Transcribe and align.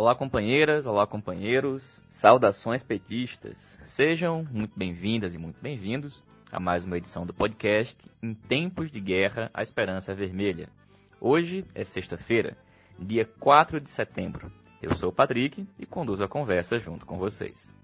Olá, 0.00 0.14
companheiras, 0.14 0.86
olá, 0.86 1.08
companheiros, 1.08 2.00
saudações 2.08 2.84
petistas. 2.84 3.76
Sejam 3.84 4.46
muito 4.52 4.78
bem-vindas 4.78 5.34
e 5.34 5.38
muito 5.38 5.60
bem-vindos 5.60 6.24
a 6.52 6.60
mais 6.60 6.84
uma 6.84 6.96
edição 6.96 7.26
do 7.26 7.34
podcast 7.34 7.96
Em 8.22 8.32
Tempos 8.32 8.92
de 8.92 9.00
Guerra, 9.00 9.50
a 9.52 9.60
Esperança 9.60 10.14
Vermelha. 10.14 10.68
Hoje 11.20 11.64
é 11.74 11.82
sexta-feira, 11.82 12.56
dia 12.96 13.26
4 13.40 13.80
de 13.80 13.90
setembro. 13.90 14.52
Eu 14.80 14.94
sou 14.94 15.08
o 15.08 15.12
Patrick 15.12 15.66
e 15.76 15.84
conduzo 15.84 16.22
a 16.22 16.28
conversa 16.28 16.78
junto 16.78 17.04
com 17.04 17.16
vocês. 17.16 17.74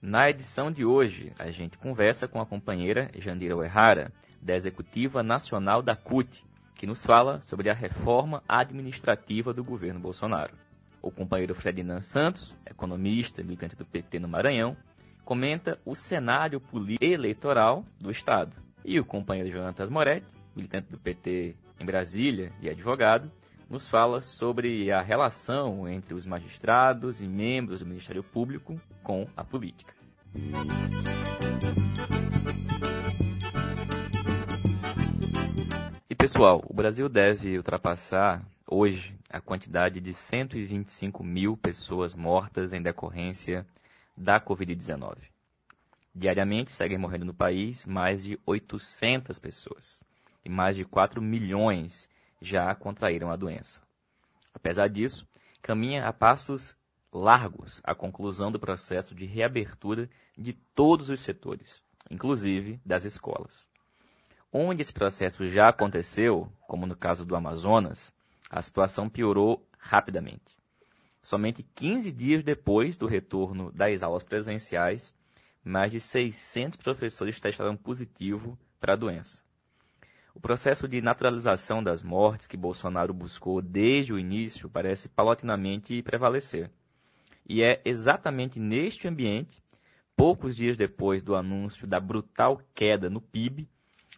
Na 0.00 0.30
edição 0.30 0.70
de 0.70 0.84
hoje, 0.84 1.32
a 1.36 1.50
gente 1.50 1.76
conversa 1.76 2.28
com 2.28 2.40
a 2.40 2.46
companheira 2.46 3.10
Jandira 3.18 3.56
Uerrara, 3.56 4.12
da 4.46 4.54
Executiva 4.54 5.24
Nacional 5.24 5.82
da 5.82 5.96
CUT, 5.96 6.44
que 6.76 6.86
nos 6.86 7.04
fala 7.04 7.42
sobre 7.42 7.68
a 7.68 7.74
reforma 7.74 8.42
administrativa 8.48 9.52
do 9.52 9.64
governo 9.64 9.98
Bolsonaro. 9.98 10.54
O 11.02 11.10
companheiro 11.10 11.54
Ferdinand 11.54 12.00
Santos, 12.00 12.54
economista, 12.64 13.42
militante 13.42 13.74
do 13.74 13.84
PT 13.84 14.20
no 14.20 14.28
Maranhão, 14.28 14.76
comenta 15.24 15.78
o 15.84 15.96
cenário 15.96 16.62
eleitoral 17.00 17.84
do 18.00 18.10
Estado. 18.10 18.52
E 18.84 19.00
o 19.00 19.04
companheiro 19.04 19.50
Jonatas 19.50 19.90
Moretti, 19.90 20.26
militante 20.54 20.90
do 20.90 20.98
PT 20.98 21.56
em 21.80 21.84
Brasília 21.84 22.52
e 22.62 22.70
advogado, 22.70 23.28
nos 23.68 23.88
fala 23.88 24.20
sobre 24.20 24.92
a 24.92 25.02
relação 25.02 25.88
entre 25.88 26.14
os 26.14 26.24
magistrados 26.24 27.20
e 27.20 27.26
membros 27.26 27.80
do 27.80 27.86
Ministério 27.86 28.22
Público 28.22 28.80
com 29.02 29.26
a 29.36 29.42
política. 29.42 29.92
Pessoal, 36.36 36.62
o 36.68 36.74
Brasil 36.74 37.08
deve 37.08 37.56
ultrapassar 37.56 38.44
hoje 38.66 39.18
a 39.30 39.40
quantidade 39.40 40.02
de 40.02 40.12
125 40.12 41.24
mil 41.24 41.56
pessoas 41.56 42.14
mortas 42.14 42.74
em 42.74 42.82
decorrência 42.82 43.66
da 44.14 44.38
Covid-19. 44.38 45.16
Diariamente 46.14 46.74
seguem 46.74 46.98
morrendo 46.98 47.24
no 47.24 47.32
país 47.32 47.86
mais 47.86 48.22
de 48.22 48.38
800 48.44 49.38
pessoas 49.38 50.04
e 50.44 50.50
mais 50.50 50.76
de 50.76 50.84
4 50.84 51.22
milhões 51.22 52.06
já 52.38 52.74
contraíram 52.74 53.30
a 53.30 53.36
doença. 53.36 53.80
Apesar 54.52 54.90
disso, 54.90 55.26
caminha 55.62 56.06
a 56.06 56.12
passos 56.12 56.76
largos 57.10 57.80
a 57.82 57.94
conclusão 57.94 58.52
do 58.52 58.60
processo 58.60 59.14
de 59.14 59.24
reabertura 59.24 60.06
de 60.36 60.52
todos 60.52 61.08
os 61.08 61.20
setores, 61.20 61.82
inclusive 62.10 62.78
das 62.84 63.06
escolas. 63.06 63.66
Onde 64.52 64.80
esse 64.80 64.92
processo 64.92 65.48
já 65.48 65.68
aconteceu, 65.68 66.50
como 66.66 66.86
no 66.86 66.96
caso 66.96 67.24
do 67.24 67.34
Amazonas, 67.34 68.12
a 68.50 68.62
situação 68.62 69.08
piorou 69.08 69.66
rapidamente. 69.78 70.56
Somente 71.22 71.64
15 71.74 72.12
dias 72.12 72.44
depois 72.44 72.96
do 72.96 73.06
retorno 73.06 73.72
das 73.72 74.02
aulas 74.02 74.22
presenciais, 74.22 75.14
mais 75.64 75.90
de 75.90 75.98
600 75.98 76.76
professores 76.76 77.40
testaram 77.40 77.76
positivo 77.76 78.56
para 78.78 78.92
a 78.92 78.96
doença. 78.96 79.42
O 80.32 80.40
processo 80.40 80.86
de 80.86 81.00
naturalização 81.02 81.82
das 81.82 82.02
mortes 82.02 82.46
que 82.46 82.56
Bolsonaro 82.56 83.12
buscou 83.12 83.60
desde 83.60 84.12
o 84.12 84.18
início 84.18 84.68
parece 84.68 85.08
paulatinamente 85.08 86.00
prevalecer. 86.02 86.70
E 87.48 87.62
é 87.62 87.80
exatamente 87.84 88.60
neste 88.60 89.08
ambiente, 89.08 89.60
poucos 90.14 90.54
dias 90.54 90.76
depois 90.76 91.22
do 91.22 91.34
anúncio 91.34 91.86
da 91.86 91.98
brutal 91.98 92.60
queda 92.74 93.10
no 93.10 93.20
PIB 93.20 93.68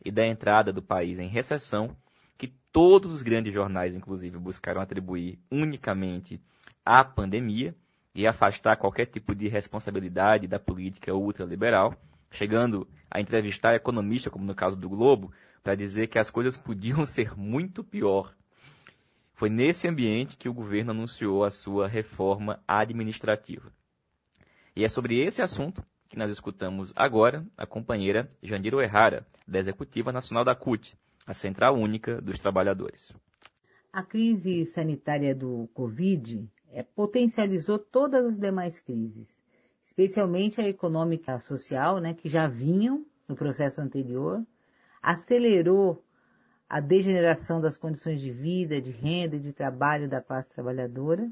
e 0.04 0.10
da 0.10 0.26
entrada 0.26 0.72
do 0.72 0.82
país 0.82 1.18
em 1.18 1.28
recessão, 1.28 1.96
que 2.36 2.48
todos 2.72 3.12
os 3.12 3.22
grandes 3.22 3.52
jornais, 3.52 3.94
inclusive, 3.94 4.38
buscaram 4.38 4.80
atribuir 4.80 5.38
unicamente 5.50 6.40
à 6.84 7.04
pandemia 7.04 7.74
e 8.14 8.26
afastar 8.26 8.76
qualquer 8.76 9.06
tipo 9.06 9.34
de 9.34 9.48
responsabilidade 9.48 10.46
da 10.46 10.58
política 10.58 11.14
ultraliberal, 11.14 11.94
chegando 12.30 12.88
a 13.10 13.20
entrevistar 13.20 13.74
economistas, 13.74 14.32
como 14.32 14.44
no 14.44 14.54
caso 14.54 14.76
do 14.76 14.88
Globo, 14.88 15.32
para 15.62 15.74
dizer 15.74 16.06
que 16.08 16.18
as 16.18 16.30
coisas 16.30 16.56
podiam 16.56 17.04
ser 17.06 17.36
muito 17.36 17.82
pior 17.84 18.34
foi 19.38 19.48
nesse 19.48 19.86
ambiente 19.86 20.36
que 20.36 20.48
o 20.48 20.52
governo 20.52 20.90
anunciou 20.90 21.44
a 21.44 21.50
sua 21.50 21.86
reforma 21.86 22.60
administrativa. 22.66 23.72
E 24.74 24.82
é 24.82 24.88
sobre 24.88 25.20
esse 25.20 25.40
assunto 25.40 25.80
que 26.08 26.18
nós 26.18 26.30
escutamos 26.30 26.92
agora 26.96 27.46
a 27.56 27.66
companheira 27.66 28.28
Jandira 28.42 28.82
Errara, 28.82 29.26
da 29.46 29.58
Executiva 29.58 30.10
Nacional 30.10 30.42
da 30.42 30.54
CUT, 30.54 30.96
a 31.26 31.34
Central 31.34 31.76
Única 31.76 32.20
dos 32.20 32.38
Trabalhadores. 32.38 33.12
A 33.92 34.02
crise 34.02 34.64
sanitária 34.64 35.34
do 35.34 35.68
Covid 35.74 36.48
é, 36.72 36.82
potencializou 36.82 37.78
todas 37.78 38.24
as 38.24 38.38
demais 38.38 38.80
crises, 38.80 39.26
especialmente 39.84 40.60
a 40.60 40.68
econômica 40.68 41.36
e 41.36 41.40
social, 41.40 41.98
né, 41.98 42.14
que 42.14 42.28
já 42.28 42.48
vinham 42.48 43.04
no 43.26 43.36
processo 43.36 43.80
anterior, 43.80 44.42
acelerou 45.02 46.02
a 46.68 46.80
degeneração 46.80 47.60
das 47.60 47.76
condições 47.76 48.20
de 48.20 48.30
vida, 48.30 48.80
de 48.80 48.90
renda 48.90 49.36
e 49.36 49.40
de 49.40 49.52
trabalho 49.52 50.08
da 50.08 50.20
classe 50.20 50.48
trabalhadora, 50.50 51.30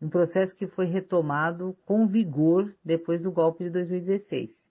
um 0.00 0.08
processo 0.08 0.56
que 0.56 0.66
foi 0.66 0.86
retomado 0.86 1.76
com 1.84 2.06
vigor 2.06 2.72
depois 2.84 3.20
do 3.20 3.32
golpe 3.32 3.64
de 3.64 3.70
2016. 3.70 4.64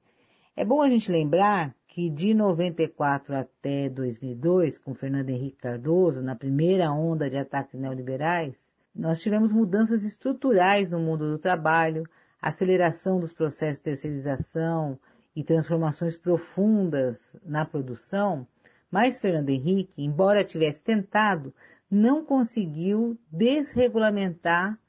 É 0.56 0.64
bom 0.64 0.82
a 0.82 0.90
gente 0.90 1.12
lembrar 1.12 1.76
que 1.88 2.10
de 2.10 2.34
94 2.34 3.36
até 3.36 3.90
2002, 3.90 4.78
com 4.78 4.94
Fernando 4.94 5.30
Henrique 5.30 5.58
Cardoso, 5.58 6.22
na 6.22 6.36
primeira 6.36 6.92
onda 6.92 7.30
de 7.30 7.38
ataques 7.38 7.80
neoliberais, 7.80 8.56
nós 8.96 9.22
tivemos 9.22 9.52
mudanças 9.52 10.04
estruturais 10.04 10.90
no 10.90 11.00
mundo 11.00 11.30
do 11.30 11.38
trabalho, 11.38 12.04
aceleração 12.42 13.20
dos 13.20 13.34
processos 13.34 13.78
de 13.78 13.84
terceirização 13.84 14.98
e 15.36 15.44
transformações 15.44 16.16
profundas 16.16 17.20
na 17.46 17.66
produção, 17.66 18.48
mas 18.90 19.20
Fernando 19.20 19.50
Henrique, 19.50 20.04
embora 20.04 20.44
tivesse 20.44 20.82
tentado, 20.82 21.54
não 21.90 22.24
conseguiu 22.24 23.18
desregulamentar 23.32 24.80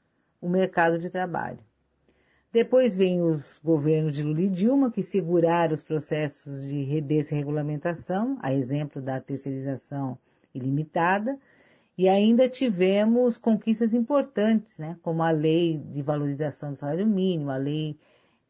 o 0.41 0.49
mercado 0.49 0.99
de 0.99 1.09
trabalho. 1.09 1.59
Depois 2.51 2.97
vem 2.97 3.21
os 3.21 3.59
governos 3.63 4.15
de 4.15 4.23
Lula 4.23 4.41
e 4.41 4.49
Dilma, 4.49 4.91
que 4.91 5.03
seguraram 5.03 5.73
os 5.73 5.83
processos 5.83 6.67
de 6.67 6.99
desregulamentação, 7.01 8.39
a 8.41 8.51
exemplo 8.51 9.01
da 9.01 9.21
terceirização 9.21 10.17
ilimitada, 10.53 11.37
e 11.95 12.09
ainda 12.09 12.49
tivemos 12.49 13.37
conquistas 13.37 13.93
importantes, 13.93 14.77
né, 14.77 14.97
como 15.03 15.21
a 15.21 15.29
lei 15.29 15.77
de 15.77 16.01
valorização 16.01 16.71
do 16.71 16.79
salário 16.79 17.05
mínimo, 17.05 17.51
a 17.51 17.57
lei 17.57 17.99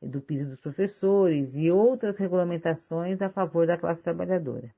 do 0.01 0.21
piso 0.21 0.51
dos 0.51 0.61
professores 0.61 1.53
e 1.55 1.69
outras 1.69 2.17
regulamentações 2.17 3.21
a 3.21 3.29
favor 3.29 3.67
da 3.67 3.77
classe 3.77 4.01
trabalhadora. 4.01 4.73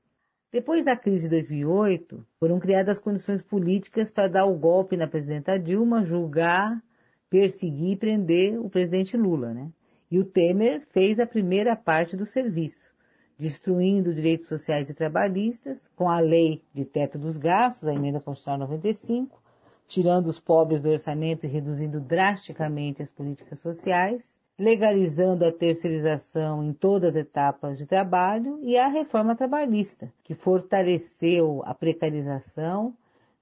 Depois 0.50 0.84
da 0.84 0.96
crise 0.96 1.24
de 1.24 1.30
2008, 1.30 2.26
foram 2.40 2.58
criadas 2.58 2.98
condições 2.98 3.40
políticas 3.40 4.10
para 4.10 4.28
dar 4.28 4.46
o 4.46 4.58
golpe 4.58 4.96
na 4.96 5.06
presidenta 5.06 5.58
Dilma, 5.58 6.04
julgar, 6.04 6.82
perseguir 7.32 7.92
e 7.92 7.96
prender 7.96 8.60
o 8.60 8.68
presidente 8.68 9.16
Lula, 9.16 9.54
né? 9.54 9.70
E 10.10 10.18
o 10.18 10.24
Temer 10.24 10.82
fez 10.92 11.18
a 11.18 11.26
primeira 11.26 11.74
parte 11.74 12.14
do 12.14 12.26
serviço, 12.26 12.92
destruindo 13.38 14.14
direitos 14.14 14.48
sociais 14.48 14.90
e 14.90 14.94
trabalhistas, 14.94 15.88
com 15.96 16.10
a 16.10 16.20
lei 16.20 16.60
de 16.74 16.84
teto 16.84 17.18
dos 17.18 17.38
gastos, 17.38 17.88
a 17.88 17.94
emenda 17.94 18.20
constitucional 18.20 18.68
95, 18.68 19.40
tirando 19.88 20.26
os 20.26 20.38
pobres 20.38 20.82
do 20.82 20.90
orçamento 20.90 21.46
e 21.46 21.48
reduzindo 21.48 22.00
drasticamente 22.00 23.02
as 23.02 23.10
políticas 23.10 23.58
sociais, 23.60 24.22
legalizando 24.58 25.46
a 25.46 25.50
terceirização 25.50 26.62
em 26.62 26.74
todas 26.74 27.16
as 27.16 27.16
etapas 27.16 27.78
de 27.78 27.86
trabalho 27.86 28.60
e 28.62 28.76
a 28.76 28.88
reforma 28.88 29.34
trabalhista, 29.34 30.12
que 30.22 30.34
fortaleceu 30.34 31.62
a 31.64 31.72
precarização, 31.72 32.92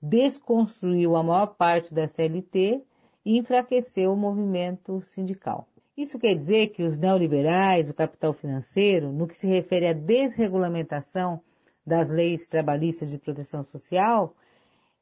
desconstruiu 0.00 1.16
a 1.16 1.24
maior 1.24 1.56
parte 1.56 1.92
da 1.92 2.06
CLT 2.06 2.84
e 3.30 3.38
enfraqueceu 3.38 4.12
o 4.12 4.16
movimento 4.16 5.00
sindical. 5.14 5.68
Isso 5.96 6.18
quer 6.18 6.34
dizer 6.34 6.70
que 6.70 6.82
os 6.82 6.98
neoliberais, 6.98 7.88
o 7.88 7.94
capital 7.94 8.32
financeiro, 8.32 9.12
no 9.12 9.28
que 9.28 9.36
se 9.36 9.46
refere 9.46 9.86
à 9.86 9.92
desregulamentação 9.92 11.40
das 11.86 12.08
leis 12.08 12.48
trabalhistas 12.48 13.08
de 13.08 13.18
proteção 13.18 13.62
social, 13.62 14.34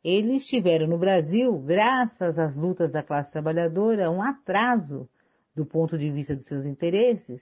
eles 0.05 0.45
tiveram 0.45 0.87
no 0.87 0.99
Brasil, 0.99 1.59
graças 1.59 2.39
às 2.39 2.55
lutas 2.55 2.93
da 2.93 3.03
classe 3.03 3.31
trabalhadora, 3.31 4.11
um 4.11 4.23
atraso 4.23 5.09
do 5.57 5.65
ponto 5.65 5.97
de 5.97 6.11
vista 6.11 6.37
dos 6.37 6.45
seus 6.45 6.67
interesses, 6.67 7.41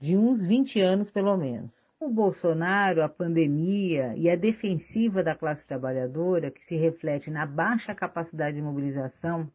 de 0.00 0.16
uns 0.16 0.44
20 0.44 0.80
anos 0.80 1.08
pelo 1.08 1.36
menos. 1.36 1.72
O 2.00 2.10
Bolsonaro, 2.10 3.04
a 3.04 3.08
pandemia 3.08 4.12
e 4.16 4.28
a 4.28 4.34
defensiva 4.34 5.22
da 5.22 5.36
classe 5.36 5.64
trabalhadora, 5.64 6.50
que 6.50 6.64
se 6.64 6.74
reflete 6.74 7.30
na 7.30 7.46
baixa 7.46 7.94
capacidade 7.94 8.56
de 8.56 8.62
mobilização, 8.62 9.48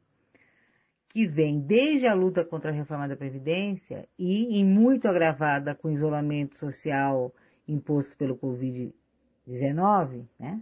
que 1.12 1.28
vem 1.28 1.60
desde 1.60 2.08
a 2.08 2.14
luta 2.14 2.46
contra 2.46 2.72
a 2.72 2.74
reforma 2.74 3.08
da 3.08 3.18
Previdência 3.18 4.08
e, 4.18 4.60
em 4.60 4.66
muito 4.66 5.08
agravada 5.08 5.76
com 5.76 5.90
o 5.90 5.92
isolamento 5.92 6.56
social 6.56 7.34
imposto 7.68 8.16
pelo 8.18 8.38
Covid 8.38 8.94
Covid-19, 9.48 10.26
né? 10.40 10.62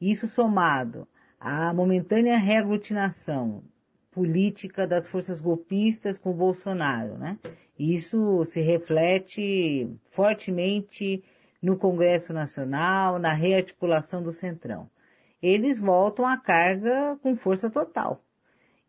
Isso 0.00 0.28
somado 0.28 1.08
à 1.40 1.72
momentânea 1.72 2.36
reaglutinação 2.36 3.62
política 4.10 4.86
das 4.86 5.08
forças 5.08 5.40
golpistas 5.40 6.18
com 6.18 6.30
o 6.30 6.34
Bolsonaro, 6.34 7.16
né? 7.16 7.38
Isso 7.78 8.44
se 8.46 8.60
reflete 8.60 9.88
fortemente 10.10 11.22
no 11.62 11.76
Congresso 11.76 12.32
Nacional, 12.32 13.18
na 13.18 13.32
rearticulação 13.32 14.22
do 14.22 14.32
Centrão. 14.32 14.90
Eles 15.42 15.78
voltam 15.78 16.26
à 16.26 16.36
carga 16.36 17.18
com 17.22 17.36
força 17.36 17.70
total. 17.70 18.22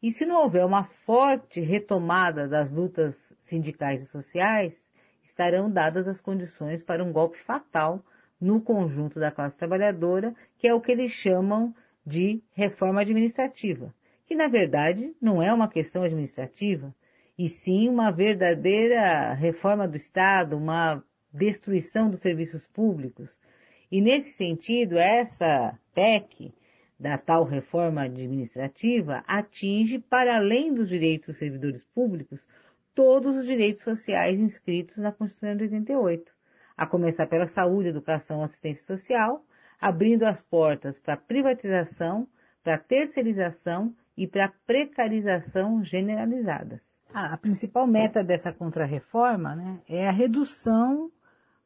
E 0.01 0.11
se 0.11 0.25
não 0.25 0.43
houver 0.43 0.65
uma 0.65 0.83
forte 1.05 1.59
retomada 1.59 2.47
das 2.47 2.69
lutas 2.71 3.15
sindicais 3.39 4.03
e 4.03 4.07
sociais, 4.07 4.85
estarão 5.23 5.71
dadas 5.71 6.07
as 6.07 6.21
condições 6.21 6.83
para 6.83 7.03
um 7.03 7.11
golpe 7.11 7.37
fatal 7.39 8.03
no 8.39 8.61
conjunto 8.61 9.19
da 9.19 9.31
classe 9.31 9.57
trabalhadora, 9.57 10.35
que 10.57 10.67
é 10.67 10.73
o 10.73 10.81
que 10.81 10.91
eles 10.91 11.11
chamam 11.11 11.73
de 12.05 12.41
reforma 12.53 13.01
administrativa, 13.01 13.93
que 14.25 14.35
na 14.35 14.47
verdade 14.47 15.15
não 15.21 15.41
é 15.41 15.51
uma 15.51 15.67
questão 15.67 16.03
administrativa, 16.03 16.93
e 17.37 17.49
sim 17.49 17.89
uma 17.89 18.11
verdadeira 18.11 19.33
reforma 19.33 19.87
do 19.87 19.97
Estado, 19.97 20.57
uma 20.57 21.03
destruição 21.33 22.09
dos 22.09 22.21
serviços 22.21 22.65
públicos. 22.67 23.29
E 23.91 24.01
nesse 24.01 24.33
sentido, 24.33 24.97
essa 24.97 25.77
PEC, 25.93 26.53
da 26.99 27.17
tal 27.17 27.43
reforma 27.43 28.01
administrativa, 28.03 29.23
atinge, 29.27 29.99
para 29.99 30.37
além 30.37 30.73
dos 30.73 30.89
direitos 30.89 31.27
dos 31.27 31.37
servidores 31.37 31.83
públicos, 31.93 32.39
todos 32.95 33.35
os 33.35 33.45
direitos 33.45 33.83
sociais 33.83 34.39
inscritos 34.39 34.97
na 34.97 35.11
Constituição 35.11 35.55
de 35.55 35.63
88, 35.65 36.31
a 36.75 36.87
começar 36.87 37.27
pela 37.27 37.47
saúde, 37.47 37.89
educação, 37.89 38.41
assistência 38.41 38.83
social, 38.83 39.45
abrindo 39.79 40.23
as 40.23 40.41
portas 40.41 40.99
para 40.99 41.15
privatização, 41.15 42.27
para 42.63 42.77
terceirização 42.77 43.95
e 44.15 44.25
para 44.25 44.51
precarização 44.65 45.83
generalizadas. 45.83 46.81
A 47.13 47.37
principal 47.37 47.87
meta 47.87 48.23
dessa 48.23 48.51
contrarreforma 48.51 49.55
né, 49.55 49.79
é 49.87 50.07
a 50.07 50.11
redução 50.11 51.11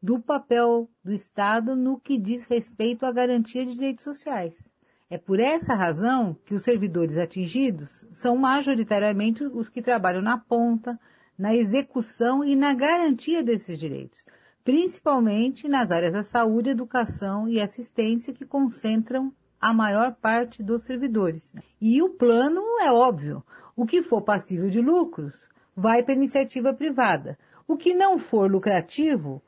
do 0.01 0.19
papel 0.19 0.89
do 1.03 1.13
Estado 1.13 1.75
no 1.75 1.99
que 1.99 2.17
diz 2.17 2.45
respeito 2.45 3.05
à 3.05 3.11
garantia 3.11 3.65
de 3.65 3.73
direitos 3.73 4.03
sociais. 4.03 4.70
É 5.11 5.17
por 5.17 5.41
essa 5.41 5.73
razão 5.73 6.37
que 6.45 6.53
os 6.53 6.63
servidores 6.63 7.17
atingidos 7.17 8.07
são 8.13 8.37
majoritariamente 8.37 9.43
os 9.43 9.67
que 9.67 9.81
trabalham 9.81 10.21
na 10.21 10.37
ponta, 10.37 10.97
na 11.37 11.53
execução 11.53 12.45
e 12.45 12.55
na 12.55 12.73
garantia 12.73 13.43
desses 13.43 13.77
direitos, 13.77 14.23
principalmente 14.63 15.67
nas 15.67 15.91
áreas 15.91 16.13
da 16.13 16.23
saúde, 16.23 16.69
educação 16.69 17.45
e 17.49 17.59
assistência 17.59 18.33
que 18.33 18.45
concentram 18.45 19.33
a 19.59 19.73
maior 19.73 20.15
parte 20.15 20.63
dos 20.63 20.85
servidores. 20.85 21.51
E 21.81 22.01
o 22.01 22.11
plano 22.11 22.61
é 22.79 22.89
óbvio. 22.89 23.43
O 23.75 23.85
que 23.85 24.01
for 24.01 24.21
passível 24.21 24.69
de 24.69 24.79
lucros 24.79 25.33
vai 25.75 26.03
para 26.03 26.13
a 26.13 26.17
iniciativa 26.17 26.73
privada. 26.73 27.37
O 27.67 27.75
que 27.75 27.93
não 27.93 28.17
for 28.17 28.49
lucrativo 28.49 29.43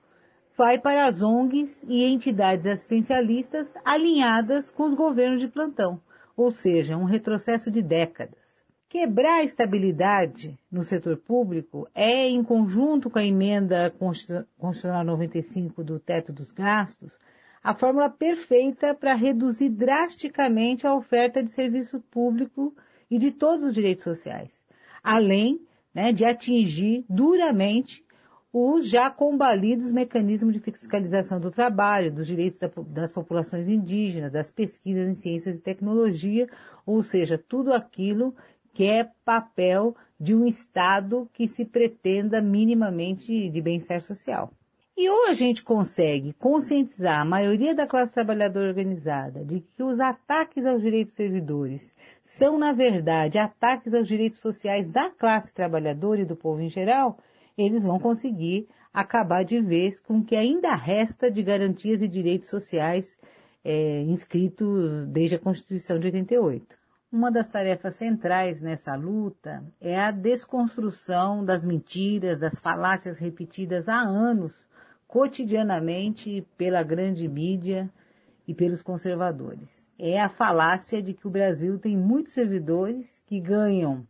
vai 0.55 0.79
para 0.79 1.05
as 1.05 1.21
ONGs 1.21 1.81
e 1.87 2.03
entidades 2.03 2.65
assistencialistas 2.65 3.67
alinhadas 3.83 4.69
com 4.69 4.83
os 4.83 4.95
governos 4.95 5.41
de 5.41 5.47
plantão, 5.47 5.99
ou 6.37 6.51
seja, 6.51 6.97
um 6.97 7.05
retrocesso 7.05 7.71
de 7.71 7.81
décadas. 7.81 8.41
Quebrar 8.87 9.39
a 9.39 9.43
estabilidade 9.43 10.57
no 10.71 10.83
setor 10.83 11.17
público 11.17 11.87
é, 11.95 12.29
em 12.29 12.43
conjunto 12.43 13.09
com 13.09 13.17
a 13.17 13.25
emenda 13.25 13.89
constitucional 13.89 15.03
95 15.03 15.83
do 15.83 15.99
teto 15.99 16.31
dos 16.31 16.51
gastos, 16.51 17.11
a 17.63 17.73
fórmula 17.73 18.09
perfeita 18.09 18.93
para 18.93 19.15
reduzir 19.15 19.69
drasticamente 19.69 20.85
a 20.85 20.93
oferta 20.93 21.41
de 21.41 21.49
serviço 21.49 21.99
público 22.11 22.75
e 23.09 23.17
de 23.17 23.31
todos 23.31 23.69
os 23.69 23.73
direitos 23.73 24.03
sociais, 24.03 24.51
além 25.03 25.59
né, 25.93 26.11
de 26.11 26.25
atingir 26.25 27.03
duramente 27.09 28.03
os 28.53 28.87
já 28.87 29.09
combalidos 29.09 29.91
mecanismos 29.91 30.53
de 30.53 30.59
fiscalização 30.59 31.39
do 31.39 31.49
trabalho, 31.49 32.11
dos 32.11 32.27
direitos 32.27 32.59
das 32.85 33.11
populações 33.11 33.67
indígenas, 33.67 34.31
das 34.31 34.51
pesquisas 34.51 35.09
em 35.09 35.15
ciências 35.15 35.55
e 35.55 35.59
tecnologia, 35.59 36.47
ou 36.85 37.01
seja, 37.01 37.35
tudo 37.35 37.73
aquilo 37.73 38.35
que 38.71 38.85
é 38.85 39.09
papel 39.25 39.95
de 40.19 40.35
um 40.35 40.45
Estado 40.45 41.27
que 41.33 41.47
se 41.47 41.65
pretenda 41.65 42.41
minimamente 42.41 43.49
de 43.49 43.59
bem-estar 43.59 44.01
social. 44.01 44.51
E 44.95 45.09
ou 45.09 45.27
a 45.27 45.33
gente 45.33 45.63
consegue 45.63 46.33
conscientizar 46.33 47.21
a 47.21 47.25
maioria 47.25 47.73
da 47.73 47.87
classe 47.87 48.13
trabalhadora 48.13 48.67
organizada 48.67 49.43
de 49.43 49.61
que 49.61 49.81
os 49.81 49.99
ataques 49.99 50.63
aos 50.67 50.83
direitos 50.83 51.15
servidores 51.15 51.81
são, 52.23 52.59
na 52.59 52.71
verdade, 52.71 53.39
ataques 53.39 53.95
aos 53.95 54.07
direitos 54.07 54.39
sociais 54.39 54.87
da 54.87 55.09
classe 55.09 55.51
trabalhadora 55.51 56.21
e 56.21 56.25
do 56.25 56.35
povo 56.35 56.61
em 56.61 56.69
geral, 56.69 57.17
eles 57.57 57.83
vão 57.83 57.99
conseguir 57.99 58.67
acabar 58.93 59.43
de 59.43 59.59
vez 59.59 59.99
com 59.99 60.19
o 60.19 60.23
que 60.23 60.35
ainda 60.35 60.75
resta 60.75 61.29
de 61.29 61.41
garantias 61.41 62.01
e 62.01 62.07
direitos 62.07 62.49
sociais 62.49 63.17
é, 63.63 64.01
inscritos 64.01 65.07
desde 65.07 65.35
a 65.35 65.39
Constituição 65.39 65.97
de 65.97 66.07
88. 66.07 66.75
Uma 67.11 67.31
das 67.31 67.47
tarefas 67.47 67.95
centrais 67.95 68.59
nessa 68.59 68.95
luta 68.95 69.63
é 69.79 69.99
a 69.99 70.09
desconstrução 70.09 71.45
das 71.45 71.63
mentiras, 71.63 72.39
das 72.39 72.59
falácias 72.59 73.19
repetidas 73.19 73.87
há 73.87 73.99
anos, 73.99 74.65
cotidianamente 75.07 76.45
pela 76.57 76.81
grande 76.81 77.27
mídia 77.27 77.87
e 78.47 78.53
pelos 78.53 78.81
conservadores. 78.81 79.69
É 79.97 80.19
a 80.19 80.27
falácia 80.27 81.03
de 81.03 81.13
que 81.13 81.27
o 81.27 81.31
Brasil 81.31 81.77
tem 81.77 81.95
muitos 81.95 82.33
servidores 82.33 83.21
que 83.27 83.39
ganham 83.39 84.07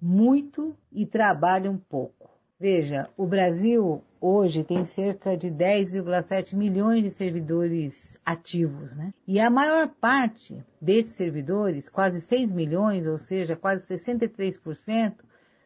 muito 0.00 0.76
e 0.92 1.06
trabalham 1.06 1.78
pouco. 1.88 2.21
Veja, 2.62 3.10
o 3.16 3.26
Brasil 3.26 4.04
hoje 4.20 4.62
tem 4.62 4.84
cerca 4.84 5.36
de 5.36 5.48
10,7 5.48 6.54
milhões 6.54 7.02
de 7.02 7.10
servidores 7.10 8.16
ativos, 8.24 8.94
né? 8.94 9.12
E 9.26 9.40
a 9.40 9.50
maior 9.50 9.88
parte 10.00 10.64
desses 10.80 11.16
servidores, 11.16 11.88
quase 11.88 12.20
6 12.20 12.52
milhões, 12.52 13.04
ou 13.04 13.18
seja, 13.18 13.56
quase 13.56 13.84
63%, 13.88 15.14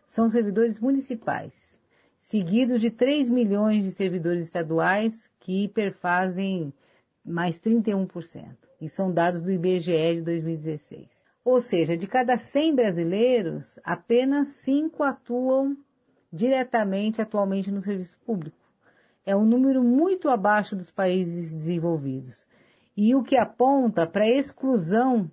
são 0.09 0.31
servidores 0.31 0.81
municipais, 0.81 1.53
seguidos 2.23 2.81
de 2.81 2.91
3 2.91 3.29
milhões 3.29 3.85
de 3.85 3.91
servidores 3.91 4.45
estaduais 4.45 5.29
que 5.41 5.69
perfazem 5.69 6.73
mais 7.23 7.61
31%. 7.61 8.57
E 8.81 8.89
são 8.89 9.13
dados 9.13 9.43
do 9.43 9.53
IBGE 9.53 10.15
de 10.15 10.23
2016. 10.23 11.11
Ou 11.45 11.61
seja, 11.61 11.95
de 11.95 12.07
cada 12.07 12.39
100 12.39 12.75
brasileiros, 12.75 13.65
apenas 13.85 14.49
5 14.61 15.03
atuam 15.03 15.77
diretamente 16.33 17.21
atualmente 17.21 17.71
no 17.71 17.83
serviço 17.83 18.17
público. 18.25 18.57
É 19.25 19.35
um 19.35 19.45
número 19.45 19.83
muito 19.83 20.29
abaixo 20.29 20.77
dos 20.77 20.91
países 20.91 21.51
desenvolvidos. 21.51 22.35
E 22.97 23.15
o 23.15 23.23
que 23.23 23.37
aponta 23.37 24.07
para 24.07 24.25
a 24.25 24.31
exclusão 24.31 25.31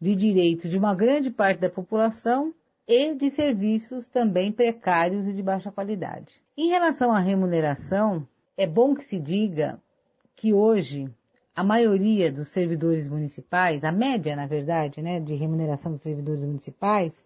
de 0.00 0.14
direitos 0.14 0.70
de 0.70 0.78
uma 0.78 0.94
grande 0.94 1.30
parte 1.30 1.60
da 1.60 1.70
população 1.70 2.52
e 2.86 3.14
de 3.14 3.30
serviços 3.30 4.06
também 4.08 4.52
precários 4.52 5.26
e 5.26 5.32
de 5.32 5.42
baixa 5.42 5.70
qualidade. 5.70 6.34
Em 6.56 6.68
relação 6.68 7.12
à 7.12 7.18
remuneração, 7.18 8.26
é 8.56 8.66
bom 8.66 8.94
que 8.94 9.04
se 9.04 9.18
diga 9.18 9.80
que 10.36 10.52
hoje 10.52 11.08
a 11.54 11.62
maioria 11.62 12.32
dos 12.32 12.48
servidores 12.48 13.08
municipais, 13.08 13.84
a 13.84 13.92
média, 13.92 14.34
na 14.34 14.46
verdade, 14.46 15.00
né, 15.00 15.20
de 15.20 15.34
remuneração 15.34 15.92
dos 15.92 16.02
servidores 16.02 16.42
municipais, 16.42 17.22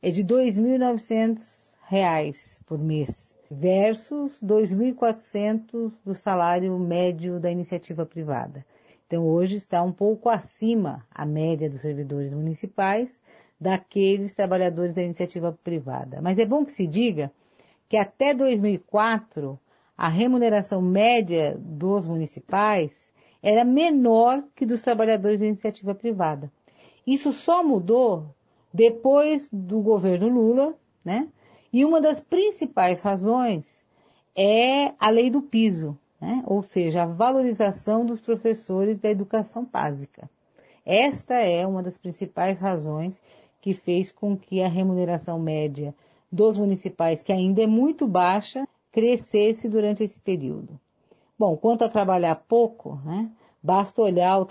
é 0.00 0.10
de 0.10 0.24
2.900 0.24 1.71
reais 1.92 2.58
por 2.64 2.78
mês 2.78 3.36
versus 3.50 4.32
2.400 4.42 5.92
do 6.02 6.14
salário 6.14 6.78
médio 6.78 7.38
da 7.38 7.50
iniciativa 7.50 8.06
privada. 8.06 8.64
Então 9.06 9.28
hoje 9.28 9.56
está 9.56 9.82
um 9.82 9.92
pouco 9.92 10.30
acima 10.30 11.06
a 11.14 11.26
média 11.26 11.68
dos 11.68 11.82
servidores 11.82 12.32
municipais 12.32 13.20
daqueles 13.60 14.34
trabalhadores 14.34 14.94
da 14.94 15.02
iniciativa 15.02 15.52
privada. 15.62 16.18
Mas 16.22 16.38
é 16.38 16.46
bom 16.46 16.64
que 16.64 16.72
se 16.72 16.86
diga 16.86 17.30
que 17.90 17.98
até 17.98 18.32
2004 18.32 19.60
a 19.94 20.08
remuneração 20.08 20.80
média 20.80 21.54
dos 21.58 22.06
municipais 22.06 22.90
era 23.42 23.66
menor 23.66 24.42
que 24.56 24.64
dos 24.64 24.80
trabalhadores 24.80 25.38
da 25.38 25.46
iniciativa 25.46 25.94
privada. 25.94 26.50
Isso 27.06 27.34
só 27.34 27.62
mudou 27.62 28.34
depois 28.72 29.46
do 29.52 29.82
governo 29.82 30.30
Lula, 30.30 30.74
né? 31.04 31.28
E 31.72 31.84
uma 31.84 32.00
das 32.00 32.20
principais 32.20 33.00
razões 33.00 33.64
é 34.36 34.92
a 34.98 35.10
lei 35.10 35.30
do 35.30 35.40
piso, 35.40 35.96
né? 36.20 36.42
ou 36.46 36.62
seja, 36.62 37.02
a 37.02 37.06
valorização 37.06 38.04
dos 38.04 38.20
professores 38.20 38.98
da 38.98 39.10
educação 39.10 39.64
básica. 39.64 40.28
Esta 40.84 41.34
é 41.34 41.66
uma 41.66 41.82
das 41.82 41.96
principais 41.96 42.58
razões 42.58 43.20
que 43.60 43.72
fez 43.72 44.10
com 44.10 44.36
que 44.36 44.62
a 44.62 44.68
remuneração 44.68 45.38
média 45.38 45.94
dos 46.30 46.56
municipais, 46.58 47.22
que 47.22 47.32
ainda 47.32 47.62
é 47.62 47.66
muito 47.66 48.06
baixa, 48.06 48.66
crescesse 48.90 49.68
durante 49.68 50.02
esse 50.02 50.18
período. 50.20 50.78
Bom, 51.38 51.56
quanto 51.56 51.84
a 51.84 51.88
trabalhar 51.88 52.34
pouco, 52.48 52.98
né? 53.04 53.30
basta 53.62 54.02
olhar 54.02 54.38
o, 54.38 54.46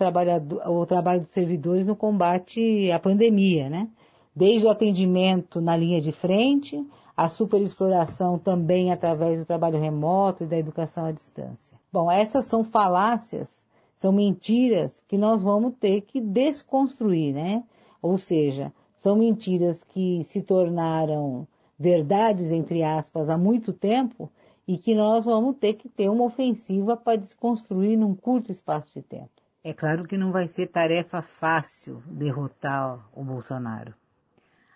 o 0.71 0.85
trabalho 0.85 1.21
dos 1.21 1.31
servidores 1.31 1.85
no 1.85 1.95
combate 1.95 2.89
à 2.91 2.97
pandemia, 2.99 3.69
né? 3.69 3.89
Desde 4.33 4.65
o 4.65 4.69
atendimento 4.69 5.59
na 5.59 5.75
linha 5.75 5.99
de 5.99 6.13
frente, 6.13 6.81
a 7.21 7.29
superexploração 7.29 8.39
também 8.39 8.91
através 8.91 9.39
do 9.39 9.45
trabalho 9.45 9.79
remoto 9.79 10.43
e 10.43 10.47
da 10.47 10.57
educação 10.57 11.05
à 11.05 11.11
distância. 11.11 11.77
Bom, 11.93 12.09
essas 12.09 12.47
são 12.47 12.63
falácias, 12.63 13.47
são 13.93 14.11
mentiras 14.11 14.91
que 15.07 15.19
nós 15.19 15.43
vamos 15.43 15.75
ter 15.75 16.01
que 16.01 16.19
desconstruir, 16.19 17.31
né? 17.31 17.63
Ou 18.01 18.17
seja, 18.17 18.73
são 18.95 19.15
mentiras 19.15 19.83
que 19.83 20.23
se 20.23 20.41
tornaram 20.41 21.47
verdades, 21.77 22.51
entre 22.51 22.81
aspas, 22.81 23.29
há 23.29 23.37
muito 23.37 23.71
tempo 23.71 24.27
e 24.67 24.79
que 24.79 24.95
nós 24.95 25.23
vamos 25.23 25.57
ter 25.57 25.75
que 25.75 25.87
ter 25.89 26.09
uma 26.09 26.23
ofensiva 26.23 26.97
para 26.97 27.19
desconstruir 27.19 27.99
num 27.99 28.15
curto 28.15 28.51
espaço 28.51 28.95
de 28.95 29.03
tempo. 29.03 29.29
É 29.63 29.75
claro 29.75 30.05
que 30.05 30.17
não 30.17 30.31
vai 30.31 30.47
ser 30.47 30.71
tarefa 30.71 31.21
fácil 31.21 32.01
derrotar 32.07 33.07
o 33.13 33.23
Bolsonaro. 33.23 33.93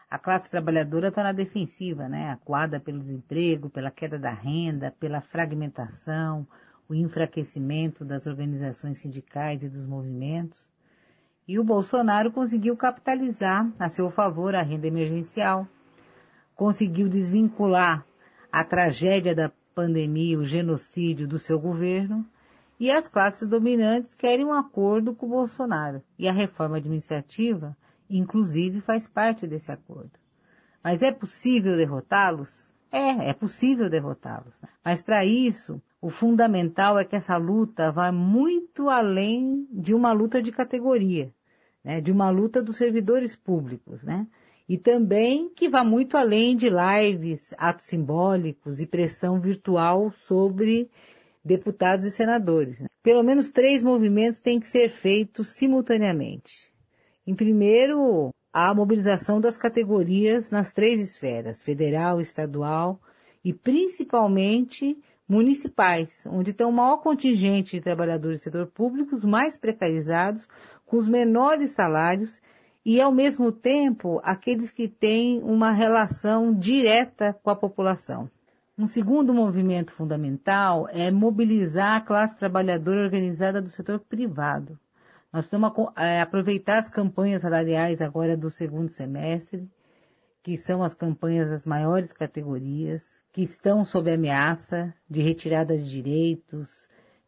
A 0.10 0.20
classe 0.20 0.50
trabalhadora 0.50 1.08
está 1.08 1.24
na 1.24 1.32
defensiva, 1.32 2.08
né? 2.08 2.30
Acuada 2.30 2.80
pelo 2.80 3.00
desemprego, 3.00 3.70
pela 3.70 3.90
queda 3.90 4.20
da 4.20 4.32
renda, 4.32 4.96
pela 5.00 5.20
fragmentação, 5.20 6.48
o 6.88 6.94
enfraquecimento 6.94 8.06
das 8.06 8.26
organizações 8.26 9.00
sindicais 9.00 9.64
e 9.64 9.70
dos 9.70 9.86
movimentos. 9.86 10.70
E 11.48 11.60
o 11.60 11.64
Bolsonaro 11.64 12.32
conseguiu 12.32 12.78
capitalizar 12.78 13.72
a 13.80 13.90
seu 13.90 14.10
favor 14.10 14.56
a 14.56 14.62
renda 14.62 14.88
emergencial, 14.88 15.68
conseguiu 16.56 17.10
desvincular 17.10 18.06
a 18.52 18.64
tragédia 18.64 19.36
da 19.36 19.52
pandemia, 19.74 20.40
o 20.40 20.46
genocídio 20.46 21.28
do 21.28 21.38
seu 21.38 21.60
governo, 21.60 22.26
e 22.80 22.92
as 22.92 23.08
classes 23.08 23.48
dominantes 23.48 24.16
querem 24.16 24.46
um 24.46 24.54
acordo 24.54 25.14
com 25.14 25.26
o 25.26 25.30
Bolsonaro. 25.30 26.02
E 26.18 26.28
a 26.28 26.34
reforma 26.34 26.78
administrativa, 26.78 27.76
inclusive, 28.10 28.82
faz 28.82 29.08
parte 29.08 29.48
desse 29.48 29.72
acordo. 29.72 30.12
Mas 30.84 31.02
é 31.02 31.12
possível 31.12 31.76
derrotá-los? 31.76 32.72
É, 32.92 33.30
é 33.30 33.34
possível 33.34 33.90
derrotá-los. 33.90 34.54
Mas 34.84 35.02
para 35.02 35.26
isso, 35.26 35.82
o 36.00 36.10
fundamental 36.10 37.00
é 37.00 37.04
que 37.04 37.16
essa 37.16 37.36
luta 37.36 37.92
vá 37.92 38.12
muito 38.12 38.90
além 38.90 39.68
de 39.72 39.94
uma 39.94 40.12
luta 40.12 40.42
de 40.42 40.52
categoria, 40.52 41.34
né? 41.84 42.00
de 42.00 42.12
uma 42.12 42.30
luta 42.30 42.62
dos 42.62 42.78
servidores 42.78 43.36
públicos, 43.36 44.04
né? 44.04 44.28
E 44.70 44.78
também 44.78 45.50
que 45.50 45.68
vá 45.68 45.84
muito 45.84 46.18
além 46.18 46.56
de 46.56 46.70
lives, 46.70 47.54
atos 47.58 47.86
simbólicos 47.86 48.80
e 48.80 48.86
pressão 48.86 49.40
virtual 49.40 50.12
sobre 50.28 50.90
deputados 51.44 52.06
e 52.06 52.12
senadores. 52.12 52.80
Né? 52.80 52.88
Pelo 53.04 53.22
menos 53.22 53.50
três 53.50 53.84
movimentos 53.84 54.40
têm 54.40 54.60
que 54.60 54.68
ser 54.68 54.90
feitos 54.90 55.50
simultaneamente. 55.50 56.72
Em 57.28 57.34
primeiro, 57.34 58.30
a 58.54 58.72
mobilização 58.74 59.42
das 59.42 59.58
categorias 59.58 60.52
nas 60.52 60.72
três 60.72 61.00
esferas, 61.00 61.64
federal, 61.64 62.22
estadual 62.22 63.00
e 63.44 63.52
principalmente 63.52 64.96
municipais, 65.28 66.24
onde 66.28 66.54
tem 66.54 66.68
o 66.68 66.72
maior 66.72 66.98
contingente 66.98 67.78
de 67.78 67.82
trabalhadores 67.82 68.42
do 68.42 68.44
setor 68.44 68.68
público, 68.68 69.16
os 69.16 69.26
mais 69.26 69.58
precarizados, 69.58 70.48
com 70.86 70.98
os 70.98 71.08
menores 71.08 71.72
salários 71.72 72.40
e, 72.86 73.02
ao 73.02 73.12
mesmo 73.12 73.52
tempo, 73.52 74.22
aqueles 74.24 74.72
que 74.72 74.88
têm 74.88 75.42
uma 75.42 75.72
relação 75.72 76.54
direta 76.54 77.34
com 77.42 77.50
a 77.50 77.56
população. 77.56 78.30
Um 78.78 78.88
segundo 78.88 79.34
movimento 79.34 79.92
fundamental 79.92 80.88
é 80.92 81.10
mobilizar 81.10 81.96
a 81.96 82.02
classe 82.02 82.38
trabalhadora 82.38 83.02
organizada 83.02 83.60
do 83.60 83.72
setor 83.72 84.00
privado. 84.00 84.78
Nós 85.36 85.48
precisamos 85.48 85.74
é, 85.98 86.22
aproveitar 86.22 86.78
as 86.78 86.88
campanhas 86.88 87.42
salariais 87.42 88.00
agora 88.00 88.38
do 88.38 88.50
segundo 88.50 88.88
semestre, 88.88 89.70
que 90.42 90.56
são 90.56 90.82
as 90.82 90.94
campanhas 90.94 91.50
das 91.50 91.66
maiores 91.66 92.14
categorias, 92.14 93.04
que 93.34 93.42
estão 93.42 93.84
sob 93.84 94.10
ameaça 94.10 94.94
de 95.10 95.22
retirada 95.22 95.78
de 95.78 95.92
direitos, 95.92 96.70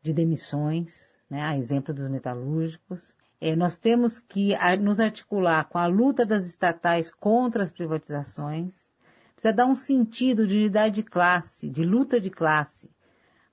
de 0.02 0.14
demissões, 0.14 0.94
né, 1.30 1.42
a 1.42 1.58
exemplo 1.58 1.94
dos 1.94 2.10
metalúrgicos. 2.10 3.02
É, 3.42 3.58
nós 3.58 3.78
temos 3.78 4.22
que 4.22 4.54
nos 4.80 5.02
articular 5.02 5.66
com 5.66 5.78
a 5.78 5.86
luta 5.86 6.26
das 6.26 6.48
estatais 6.48 7.12
contra 7.12 7.66
as 7.66 7.72
privatizações, 7.74 8.72
precisa 9.36 9.54
dar 9.54 9.66
um 9.66 9.76
sentido 9.76 10.48
de 10.48 10.56
unidade 10.56 10.96
de 10.96 11.04
classe, 11.04 11.70
de 11.70 11.84
luta 11.84 12.22
de 12.22 12.30
classe, 12.30 12.90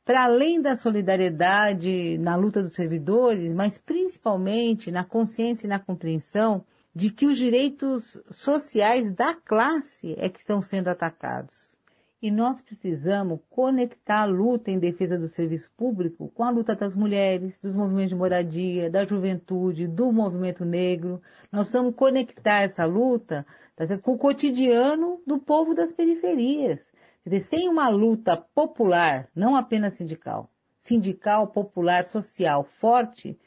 para 0.05 0.25
além 0.25 0.61
da 0.61 0.77
solidariedade 0.77 2.19
na 2.19 2.37
luta 2.37 2.63
dos 2.63 2.75
servidores, 2.75 3.53
mas 3.53 3.79
principalmente 3.79 4.91
na 4.91 5.03
consciência 5.03 5.67
e 5.67 5.69
na 5.69 5.79
compreensão 5.79 6.65
de 6.95 7.11
que 7.11 7.27
os 7.27 7.39
direitos 7.39 8.21
sociais 8.31 9.11
da 9.11 9.35
classe 9.35 10.15
é 10.19 10.29
que 10.29 10.39
estão 10.39 10.61
sendo 10.61 10.89
atacados. 10.89 11.75
E 12.23 12.31
nós 12.31 12.63
precisamos 12.63 13.41
conectar 13.51 14.23
a 14.23 14.27
luta 14.27 14.71
em 14.71 14.79
defesa 14.79 15.19
do 15.19 15.29
serviço 15.29 15.71
público 15.77 16.31
com 16.35 16.45
a 16.45 16.51
luta 16.51 16.75
das 16.75 16.95
mulheres, 16.95 17.53
dos 17.63 17.75
movimentos 17.75 18.11
de 18.11 18.15
moradia, 18.15 18.89
da 18.89 19.05
juventude, 19.05 19.87
do 19.87 20.11
movimento 20.11 20.65
negro. 20.65 21.21
Nós 21.53 21.65
precisamos 21.65 21.95
conectar 21.95 22.63
essa 22.63 22.85
luta 22.87 23.45
tá 23.77 23.87
com 23.99 24.13
o 24.13 24.19
cotidiano 24.19 25.21
do 25.27 25.39
povo 25.39 25.75
das 25.75 25.93
periferias. 25.93 26.79
Quer 27.25 27.31
dizer, 27.31 27.45
sem 27.49 27.69
uma 27.69 27.89
luta 27.89 28.37
popular, 28.37 29.29
não 29.35 29.57
apenas 29.57 29.95
sindical, 29.95 30.51
sindical, 30.83 31.47
popular, 31.47 32.05
social 32.11 32.65
forte, 32.79 33.39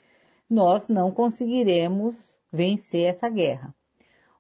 nós 0.49 0.87
não 0.87 1.11
conseguiremos 1.11 2.15
vencer 2.51 3.05
essa 3.05 3.29
guerra. 3.29 3.73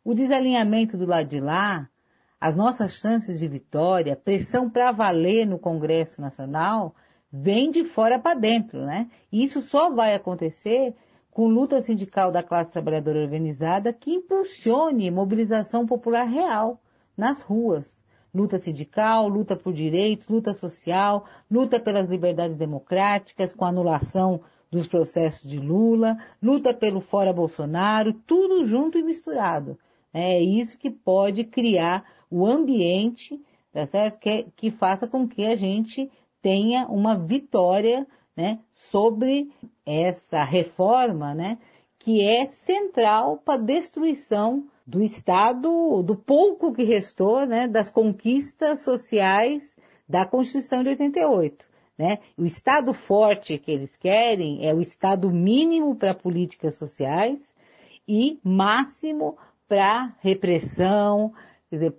O 0.03 0.15
desalinhamento 0.15 0.97
do 0.97 1.05
lado 1.05 1.27
de 1.27 1.39
lá 1.39 1.87
as 2.39 2.55
nossas 2.55 2.93
chances 2.93 3.39
de 3.39 3.47
vitória, 3.47 4.15
pressão 4.15 4.69
para 4.69 4.91
valer 4.91 5.45
no 5.45 5.57
Congresso 5.57 6.21
Nacional, 6.21 6.95
vem 7.31 7.71
de 7.71 7.83
fora 7.83 8.19
para 8.19 8.39
dentro, 8.39 8.85
né? 8.85 9.09
E 9.31 9.43
isso 9.43 9.61
só 9.61 9.89
vai 9.89 10.13
acontecer 10.13 10.95
com 11.31 11.47
luta 11.47 11.81
sindical 11.81 12.31
da 12.31 12.43
classe 12.43 12.71
trabalhadora 12.71 13.21
organizada 13.21 13.93
que 13.93 14.11
impulsione 14.11 15.11
mobilização 15.11 15.85
popular 15.85 16.25
real 16.25 16.79
nas 17.15 17.41
ruas. 17.41 17.96
Luta 18.37 18.59
sindical, 18.59 19.27
luta 19.27 19.55
por 19.55 19.73
direitos, 19.73 20.27
luta 20.27 20.53
social, 20.53 21.25
luta 21.49 21.79
pelas 21.79 22.07
liberdades 22.07 22.55
democráticas, 22.55 23.51
com 23.51 23.65
anulação 23.65 24.41
dos 24.71 24.87
processos 24.87 25.49
de 25.49 25.57
Lula, 25.57 26.15
luta 26.41 26.71
pelo 26.71 27.01
fora 27.01 27.33
Bolsonaro, 27.33 28.13
tudo 28.27 28.63
junto 28.65 28.97
e 28.99 29.03
misturado. 29.03 29.75
É 30.13 30.39
isso 30.39 30.77
que 30.77 30.91
pode 30.91 31.45
criar 31.45 32.05
o 32.29 32.45
ambiente, 32.45 33.41
tá 33.73 33.87
certo? 33.87 34.19
Que, 34.19 34.45
que 34.55 34.69
faça 34.69 35.07
com 35.07 35.27
que 35.27 35.43
a 35.43 35.55
gente 35.55 36.11
tenha 36.39 36.85
uma 36.87 37.17
vitória, 37.17 38.05
né, 38.35 38.59
sobre 38.91 39.49
essa 39.83 40.43
reforma, 40.43 41.33
né, 41.33 41.57
que 42.07 42.25
é 42.25 42.47
central 42.65 43.41
para 43.43 43.55
a 43.55 43.65
destruição 43.65 44.63
do 44.85 45.03
Estado, 45.03 46.01
do 46.03 46.15
pouco 46.15 46.73
que 46.73 46.85
restou, 46.85 47.45
né, 47.45 47.67
das 47.67 47.89
conquistas 47.89 48.79
sociais 48.79 49.61
da 50.07 50.25
Constituição 50.25 50.83
de 50.83 50.87
88. 50.87 51.65
Né? 51.97 52.19
O 52.37 52.45
Estado 52.45 52.93
forte 52.93 53.57
que 53.57 53.69
eles 53.69 53.93
querem 53.97 54.65
é 54.65 54.73
o 54.73 54.79
Estado 54.79 55.29
mínimo 55.29 55.97
para 55.97 56.13
políticas 56.13 56.75
sociais 56.75 57.37
e 58.07 58.39
máximo 58.41 59.37
para 59.67 60.15
repressão, 60.21 61.33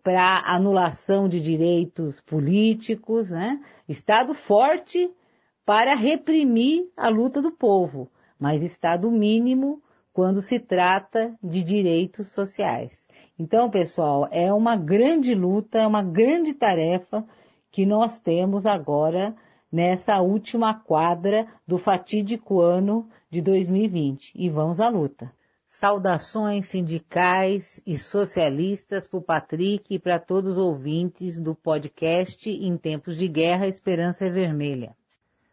para 0.02 0.42
anulação 0.46 1.28
de 1.28 1.38
direitos 1.38 2.18
políticos, 2.22 3.28
né? 3.28 3.60
Estado 3.86 4.32
forte 4.32 5.10
para 5.66 5.94
reprimir 5.94 6.88
a 6.96 7.10
luta 7.10 7.42
do 7.42 7.52
povo, 7.52 8.10
mas 8.40 8.62
Estado 8.62 9.10
mínimo 9.10 9.82
quando 10.18 10.42
se 10.42 10.58
trata 10.58 11.32
de 11.40 11.62
direitos 11.62 12.26
sociais. 12.32 13.06
Então, 13.38 13.70
pessoal, 13.70 14.26
é 14.32 14.52
uma 14.52 14.74
grande 14.74 15.32
luta, 15.32 15.78
é 15.78 15.86
uma 15.86 16.02
grande 16.02 16.52
tarefa 16.54 17.24
que 17.70 17.86
nós 17.86 18.18
temos 18.18 18.66
agora 18.66 19.32
nessa 19.70 20.20
última 20.20 20.74
quadra 20.74 21.46
do 21.64 21.78
fatídico 21.78 22.60
ano 22.60 23.08
de 23.30 23.40
2020. 23.40 24.32
E 24.34 24.50
vamos 24.50 24.80
à 24.80 24.88
luta. 24.88 25.32
Saudações 25.68 26.66
sindicais 26.66 27.80
e 27.86 27.96
socialistas 27.96 29.06
para 29.06 29.18
o 29.20 29.22
Patrick 29.22 29.84
e 29.88 30.00
para 30.00 30.18
todos 30.18 30.56
os 30.56 30.58
ouvintes 30.58 31.38
do 31.38 31.54
podcast 31.54 32.50
Em 32.50 32.76
Tempos 32.76 33.16
de 33.16 33.28
Guerra, 33.28 33.68
Esperança 33.68 34.24
é 34.24 34.30
Vermelha. 34.30 34.96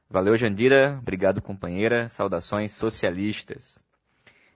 Valeu, 0.10 0.36
Jandira. 0.36 0.98
Obrigado, 1.00 1.40
companheira. 1.40 2.10
Saudações 2.10 2.72
socialistas. 2.72 3.86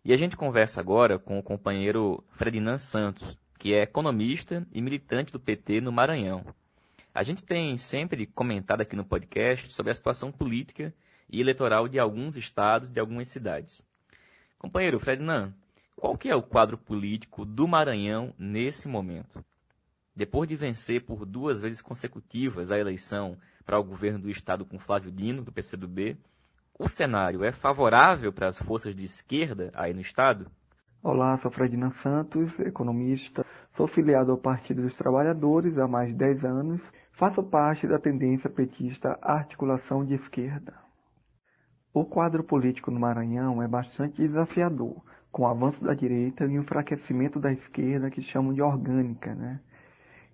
E 0.09 0.13
a 0.13 0.17
gente 0.17 0.35
conversa 0.35 0.79
agora 0.79 1.19
com 1.19 1.37
o 1.37 1.43
companheiro 1.43 2.23
Ferdinand 2.31 2.79
Santos, 2.79 3.37
que 3.59 3.75
é 3.75 3.83
economista 3.83 4.65
e 4.71 4.81
militante 4.81 5.31
do 5.31 5.39
PT 5.39 5.81
no 5.81 5.91
Maranhão. 5.91 6.43
A 7.13 7.21
gente 7.21 7.45
tem 7.45 7.77
sempre 7.77 8.25
comentado 8.25 8.81
aqui 8.81 8.95
no 8.95 9.05
podcast 9.05 9.71
sobre 9.71 9.91
a 9.91 9.93
situação 9.93 10.31
política 10.31 10.91
e 11.29 11.39
eleitoral 11.39 11.87
de 11.87 11.99
alguns 11.99 12.35
estados, 12.35 12.89
de 12.89 12.99
algumas 12.99 13.27
cidades. 13.27 13.85
Companheiro 14.57 14.99
Ferdinand, 14.99 15.53
qual 15.95 16.17
que 16.17 16.27
é 16.27 16.35
o 16.35 16.41
quadro 16.41 16.75
político 16.75 17.45
do 17.45 17.67
Maranhão 17.67 18.33
nesse 18.35 18.87
momento? 18.87 19.45
Depois 20.15 20.49
de 20.49 20.55
vencer 20.55 21.03
por 21.03 21.23
duas 21.23 21.61
vezes 21.61 21.83
consecutivas 21.83 22.71
a 22.71 22.79
eleição 22.79 23.37
para 23.63 23.79
o 23.79 23.83
governo 23.83 24.17
do 24.17 24.29
estado 24.31 24.65
com 24.65 24.79
Flávio 24.79 25.11
Dino, 25.11 25.43
do 25.43 25.51
PCdoB, 25.51 26.17
o 26.79 26.87
cenário 26.87 27.43
é 27.43 27.51
favorável 27.51 28.31
para 28.31 28.47
as 28.47 28.57
forças 28.57 28.95
de 28.95 29.03
esquerda 29.03 29.69
aí 29.75 29.93
no 29.93 29.99
estado? 29.99 30.49
Olá, 31.03 31.37
sou 31.37 31.51
Ferdinand 31.51 31.91
Santos, 31.91 32.57
economista. 32.57 33.45
Sou 33.73 33.85
filiado 33.85 34.31
ao 34.31 34.37
Partido 34.37 34.81
dos 34.81 34.95
Trabalhadores 34.95 35.77
há 35.77 35.89
mais 35.89 36.07
de 36.07 36.15
10 36.15 36.45
anos. 36.45 36.81
Faço 37.11 37.43
parte 37.43 37.85
da 37.85 37.99
tendência 37.99 38.49
petista 38.49 39.19
Articulação 39.21 40.05
de 40.05 40.13
Esquerda. 40.13 40.73
O 41.93 42.05
quadro 42.05 42.45
político 42.45 42.91
no 42.91 42.99
Maranhão 42.99 43.61
é 43.61 43.67
bastante 43.67 44.21
desafiador, 44.21 45.03
com 45.33 45.43
o 45.43 45.47
avanço 45.47 45.83
da 45.83 45.93
direita 45.93 46.45
e 46.45 46.57
o 46.57 46.61
enfraquecimento 46.61 47.41
da 47.41 47.51
esquerda 47.51 48.09
que 48.09 48.21
chamam 48.21 48.53
de 48.53 48.61
orgânica, 48.61 49.35
né? 49.35 49.59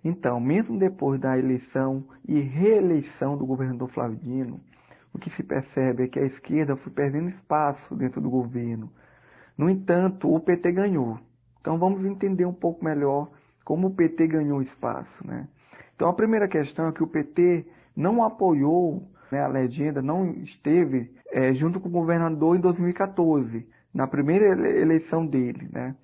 Então, 0.04 0.38
mesmo 0.38 0.78
depois 0.78 1.20
da 1.20 1.36
eleição 1.36 2.04
e 2.28 2.38
reeleição 2.38 3.36
do 3.36 3.44
governador 3.44 3.88
Flávio 3.88 4.18
Dino, 4.18 4.60
o 5.12 5.18
que 5.18 5.30
se 5.30 5.42
percebe 5.42 6.04
é 6.04 6.08
que 6.08 6.18
a 6.18 6.24
esquerda 6.24 6.76
foi 6.76 6.92
perdendo 6.92 7.28
espaço 7.28 7.94
dentro 7.94 8.20
do 8.20 8.28
governo. 8.28 8.90
No 9.56 9.70
entanto, 9.70 10.32
o 10.32 10.38
PT 10.38 10.72
ganhou. 10.72 11.18
Então 11.60 11.78
vamos 11.78 12.04
entender 12.04 12.44
um 12.44 12.52
pouco 12.52 12.84
melhor 12.84 13.28
como 13.64 13.88
o 13.88 13.94
PT 13.94 14.26
ganhou 14.28 14.62
espaço. 14.62 15.26
Né? 15.26 15.48
Então 15.94 16.08
a 16.08 16.12
primeira 16.12 16.46
questão 16.46 16.88
é 16.88 16.92
que 16.92 17.02
o 17.02 17.06
PT 17.06 17.66
não 17.96 18.22
apoiou 18.22 19.08
né, 19.32 19.42
a 19.42 19.48
legenda, 19.48 20.02
não 20.02 20.30
esteve 20.30 21.10
é, 21.32 21.52
junto 21.52 21.80
com 21.80 21.88
o 21.88 21.92
governador 21.92 22.56
em 22.56 22.60
2014, 22.60 23.66
na 23.92 24.06
primeira 24.06 24.46
eleição 24.78 25.26
dele, 25.26 25.68
né? 25.72 25.96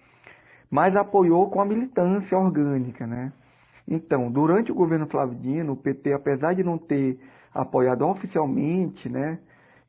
mas 0.70 0.96
apoiou 0.96 1.50
com 1.50 1.60
a 1.60 1.64
militância 1.64 2.36
orgânica. 2.36 3.06
Né? 3.06 3.32
Então, 3.86 4.30
durante 4.32 4.72
o 4.72 4.74
governo 4.74 5.06
Flávio 5.06 5.38
Dino, 5.38 5.74
o 5.74 5.76
PT, 5.76 6.12
apesar 6.12 6.54
de 6.54 6.64
não 6.64 6.78
ter 6.78 7.20
apoiado 7.54 8.06
oficialmente, 8.06 9.08
né, 9.08 9.38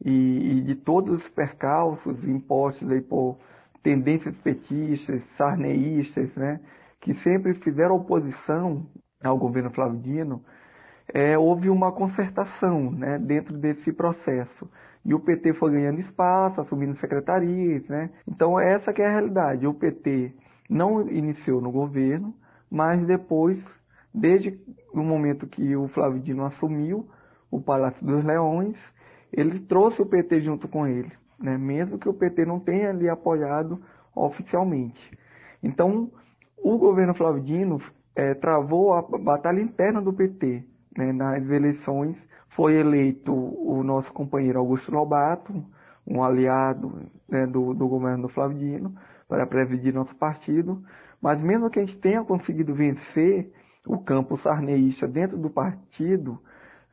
e, 0.03 0.58
e 0.58 0.62
de 0.62 0.75
todos 0.75 1.22
os 1.22 1.29
percalços 1.29 2.24
impostos 2.24 2.89
aí 2.91 3.01
por 3.01 3.38
tendências 3.82 4.36
petistas, 4.38 5.22
sarneístas, 5.38 6.34
né, 6.36 6.60
que 7.00 7.13
sempre 7.13 7.53
fizeram 7.53 7.96
oposição 7.96 8.86
ao 9.24 9.38
governo 9.38 9.70
Flávio 9.70 10.00
Dino, 10.00 10.43
é, 11.13 11.38
houve 11.38 11.70
uma 11.70 11.91
concertação 11.91 12.91
né, 12.91 13.17
dentro 13.20 13.58
desse 13.58 13.91
processo. 13.91 14.70
E 15.05 15.13
o 15.13 15.20
PT 15.20 15.53
foi 15.53 15.72
ganhando 15.72 16.00
espaço, 16.00 16.62
assumindo 16.62 16.96
secretarias. 16.96 17.86
Né? 17.88 18.10
Então, 18.27 18.60
essa 18.60 18.93
que 18.93 19.01
é 19.01 19.08
a 19.08 19.12
realidade. 19.12 19.67
O 19.67 19.74
PT 19.74 20.34
não 20.70 21.10
iniciou 21.10 21.60
no 21.60 21.72
governo, 21.72 22.34
mas 22.72 23.05
depois, 23.05 23.62
desde 24.13 24.60
o 24.93 25.03
momento 25.03 25.46
que 25.46 25.75
o 25.75 25.88
Flávio 25.89 26.22
Dino 26.22 26.46
assumiu 26.46 27.08
o 27.55 27.62
Palácio 27.62 28.05
dos 28.05 28.24
Leões, 28.24 28.77
ele 29.31 29.60
trouxe 29.60 30.01
o 30.01 30.05
PT 30.05 30.41
junto 30.41 30.67
com 30.67 30.88
ele 30.88 31.12
né? 31.43 31.57
mesmo 31.57 32.00
que 32.00 32.07
o 32.07 32.13
PT 32.13 32.45
não 32.45 32.60
tenha 32.60 32.89
ali 32.89 33.10
apoiado 33.10 33.81
oficialmente. 34.15 35.12
Então, 35.62 36.10
o 36.57 36.77
governo 36.77 37.13
Flávio 37.13 37.43
Dino 37.43 37.81
é, 38.15 38.33
travou 38.33 38.93
a 38.93 39.01
batalha 39.01 39.62
interna 39.62 40.01
do 40.01 40.13
PT. 40.13 40.63
Né? 40.98 41.12
Nas 41.12 41.50
eleições 41.50 42.15
foi 42.50 42.75
eleito 42.75 43.33
o 43.33 43.83
nosso 43.83 44.13
companheiro 44.13 44.60
Augusto 44.60 44.91
Lobato, 44.91 45.53
um 46.07 46.24
aliado 46.24 47.01
né, 47.28 47.45
do, 47.45 47.73
do 47.73 47.88
governo 47.88 48.23
do 48.23 48.30
Flávio 48.30 48.58
Dino, 48.58 48.95
para 49.28 49.45
presidir 49.45 49.93
nosso 49.93 50.15
partido. 50.15 50.82
Mas 51.21 51.41
mesmo 51.41 51.69
que 51.69 51.80
a 51.80 51.86
gente 51.86 51.97
tenha 51.97 52.23
conseguido 52.23 52.73
vencer 52.73 53.51
o 53.86 53.97
campo 53.97 54.38
sarneísta 54.38 55.08
dentro 55.08 55.38
do 55.38 55.49
partido, 55.49 56.39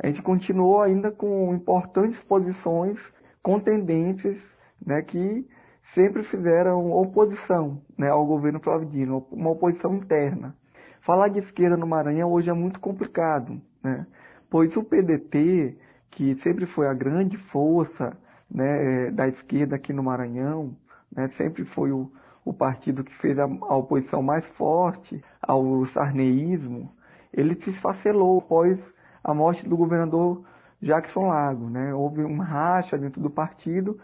a 0.03 0.07
gente 0.07 0.23
continuou 0.23 0.81
ainda 0.81 1.11
com 1.11 1.55
importantes 1.55 2.19
posições 2.23 2.99
contendentes 3.43 4.37
né, 4.85 5.03
que 5.03 5.47
sempre 5.95 6.23
fizeram 6.23 6.91
oposição 6.93 7.83
né, 7.99 8.09
ao 8.09 8.25
governo 8.25 8.61
Flávio 8.61 8.89
Dino, 8.89 9.27
uma 9.31 9.51
oposição 9.51 9.95
interna. 9.95 10.57
Falar 11.01 11.29
de 11.29 11.39
esquerda 11.39 11.77
no 11.77 11.87
Maranhão 11.87 12.33
hoje 12.33 12.49
é 12.49 12.53
muito 12.53 12.81
complicado, 12.81 13.61
né, 13.83 14.07
pois 14.49 14.75
o 14.77 14.83
PDT, 14.83 15.77
que 16.11 16.35
sempre 16.37 16.65
foi 16.65 16.87
a 16.87 16.95
grande 16.95 17.37
força 17.37 18.17
né, 18.51 19.11
da 19.11 19.29
esquerda 19.29 19.77
aqui 19.77 19.93
no 19.93 20.03
Maranhão, 20.03 20.75
né, 21.15 21.29
sempre 21.29 21.65
foi 21.65 21.93
o, 21.93 22.11
o 22.45 22.55
partido 22.55 23.05
que 23.05 23.15
fez 23.15 23.39
a, 23.39 23.45
a, 23.45 23.77
oposição 23.77 24.23
mais 24.23 24.47
forte 24.47 25.23
ao 25.43 25.85
sarneísmo, 25.85 26.91
ele 27.33 27.55
se 27.55 27.71
esfacelou 27.71 28.39
após 28.39 28.79
a 29.23 29.35
morte 29.35 29.69
do 29.69 29.77
governador 29.77 30.43
Jackson 30.81 31.29
Lago. 31.29 31.69
Né? 31.69 31.95
Houve 31.95 32.23
um 32.23 32.39
racha 32.39 32.97
dentro 32.97 33.21
do 33.21 33.31
partido 33.31 33.99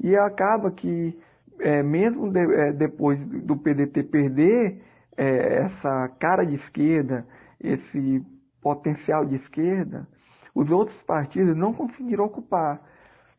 e 0.00 0.16
acaba 0.16 0.70
que, 0.70 1.18
é, 1.60 1.82
mesmo 1.82 2.30
de, 2.30 2.40
é, 2.40 2.72
depois 2.72 3.24
do 3.24 3.56
PDT 3.56 4.02
perder 4.04 4.82
é, 5.16 5.62
essa 5.64 6.08
cara 6.18 6.44
de 6.44 6.54
esquerda, 6.54 7.26
esse 7.60 8.24
potencial 8.60 9.24
de 9.24 9.36
esquerda, 9.36 10.06
os 10.54 10.70
outros 10.70 11.00
partidos 11.02 11.56
não 11.56 11.72
conseguiram 11.72 12.24
ocupar 12.24 12.82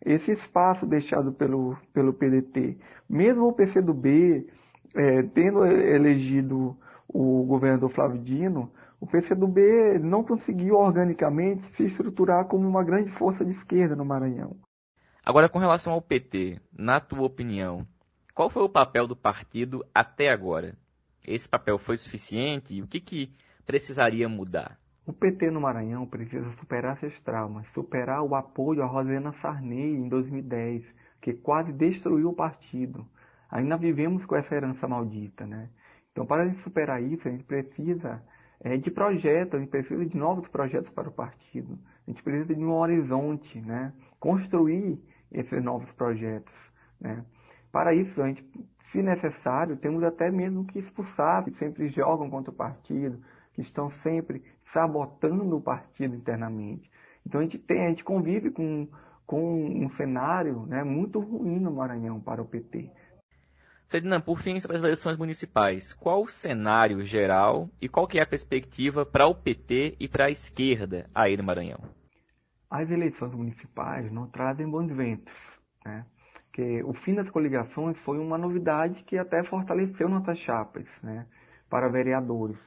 esse 0.06 0.32
espaço 0.32 0.86
deixado 0.86 1.32
pelo, 1.32 1.78
pelo 1.94 2.14
PDT. 2.14 2.78
Mesmo 3.10 3.48
o 3.48 3.54
PCdoB, 3.54 4.48
é, 4.96 5.24
tendo 5.24 5.66
elegido 5.66 6.78
o 7.08 7.44
governador 7.44 7.90
Flávio 7.90 8.22
Dino, 8.22 8.72
o 9.00 9.08
PCdoB 9.08 10.00
não 10.00 10.24
conseguiu 10.24 10.76
organicamente 10.76 11.64
se 11.76 11.86
estruturar 11.86 12.46
como 12.46 12.68
uma 12.68 12.84
grande 12.84 13.12
força 13.12 13.46
de 13.46 13.52
esquerda 13.52 13.96
no 13.96 14.04
Maranhão. 14.04 14.58
Agora, 15.26 15.48
com 15.48 15.60
relação 15.60 15.94
ao 15.94 16.02
PT, 16.02 16.60
na 16.78 17.00
tua 17.00 17.24
opinião, 17.24 17.86
qual 18.34 18.50
foi 18.50 18.64
o 18.64 18.70
papel 18.70 19.08
do 19.08 19.16
partido 19.16 19.86
até 19.94 20.30
agora? 20.30 20.76
Esse 21.26 21.48
papel 21.48 21.78
foi 21.78 21.98
suficiente 21.98 22.74
e 22.74 22.82
o 22.82 22.88
que, 22.88 23.00
que 23.00 23.32
precisaria 23.66 24.28
mudar? 24.28 24.78
O 25.06 25.14
PT 25.14 25.50
no 25.50 25.62
Maranhão 25.62 26.06
precisa 26.06 26.52
superar 26.60 26.98
esses 26.98 27.20
traumas, 27.22 27.66
superar 27.74 28.22
o 28.22 28.36
apoio 28.36 28.84
a 28.84 28.86
Rosena 28.86 29.34
Sarney 29.42 29.96
em 29.96 30.08
2010, 30.08 30.84
que 31.22 31.34
quase 31.34 31.72
destruiu 31.74 32.30
o 32.30 32.36
partido. 32.36 33.06
Ainda 33.50 33.78
vivemos 33.78 34.26
com 34.26 34.36
essa 34.36 34.54
herança 34.54 34.88
maldita, 34.88 35.46
né? 35.46 35.70
Então, 36.12 36.26
para 36.26 36.54
superar 36.64 37.02
isso, 37.02 37.28
a 37.28 37.32
gente 37.32 37.44
precisa 37.44 38.22
é, 38.62 38.78
de 38.78 38.92
projetos, 38.92 39.56
a 39.56 39.60
gente 39.60 39.70
precisa 39.70 40.06
de 40.06 40.18
novos 40.18 40.48
projetos 40.50 40.90
para 40.92 41.08
o 41.08 41.12
partido. 41.12 41.78
A 42.08 42.12
gente 42.12 42.24
precisa 42.24 42.54
de 42.54 42.64
um 42.64 42.74
horizonte, 42.74 43.62
né? 43.62 43.94
Construir 44.20 45.00
esses 45.32 45.64
novos 45.64 45.92
projetos, 45.94 46.54
né? 47.00 47.24
Para 47.72 47.94
isso, 47.94 48.22
a 48.22 48.28
gente, 48.28 48.44
se 48.92 49.02
necessário, 49.02 49.78
temos 49.78 50.04
até 50.04 50.32
mesmo 50.32 50.66
que 50.66 50.80
expulsar, 50.80 51.44
que 51.44 51.52
sempre 51.52 51.88
jogam 51.90 52.30
contra 52.30 52.52
o 52.52 52.56
partido, 52.56 53.20
que 53.54 53.62
estão 53.62 53.90
sempre 53.90 54.44
sabotando 54.64 55.56
o 55.56 55.62
partido 55.62 56.16
internamente. 56.16 56.90
Então 57.26 57.40
a 57.40 57.44
gente 57.44 57.60
tem, 57.60 57.86
a 57.86 57.90
gente 57.90 58.04
convive 58.04 58.50
com, 58.50 58.88
com 59.26 59.84
um 59.84 59.90
cenário 59.90 60.66
né, 60.66 60.84
muito 60.84 61.20
ruim 61.20 61.60
no 61.60 61.72
Maranhão 61.72 62.20
para 62.20 62.42
o 62.42 62.46
PT. 62.46 62.92
Ferdinand, 63.90 64.22
por 64.22 64.40
fim, 64.40 64.60
sobre 64.60 64.78
as 64.78 64.84
eleições 64.84 65.18
municipais, 65.18 65.94
qual 65.94 66.22
o 66.22 66.30
cenário 66.30 67.04
geral 67.04 67.68
e 67.82 67.90
qual 67.90 68.08
que 68.08 68.20
é 68.20 68.22
a 68.22 68.28
perspectiva 68.28 69.04
para 69.04 69.26
o 69.26 69.34
PT 69.34 69.96
e 70.00 70.08
para 70.08 70.26
a 70.26 70.30
esquerda 70.30 71.10
aí 71.14 71.36
no 71.36 71.44
Maranhão? 71.44 71.80
As 72.70 72.88
eleições 72.92 73.34
municipais 73.34 74.12
não 74.12 74.28
trazem 74.28 74.70
bons 74.70 74.92
ventos, 74.96 75.34
né? 75.84 76.06
Que 76.54 76.84
o 76.84 76.94
fim 76.94 77.16
das 77.16 77.32
coligações 77.32 77.98
foi 78.00 78.20
uma 78.20 78.38
novidade 78.38 79.04
que 79.06 79.18
até 79.18 79.44
fortaleceu 79.44 80.08
nossas 80.08 80.38
chapas, 80.38 80.86
né? 81.02 81.26
Para 81.68 81.90
vereadores. 81.90 82.60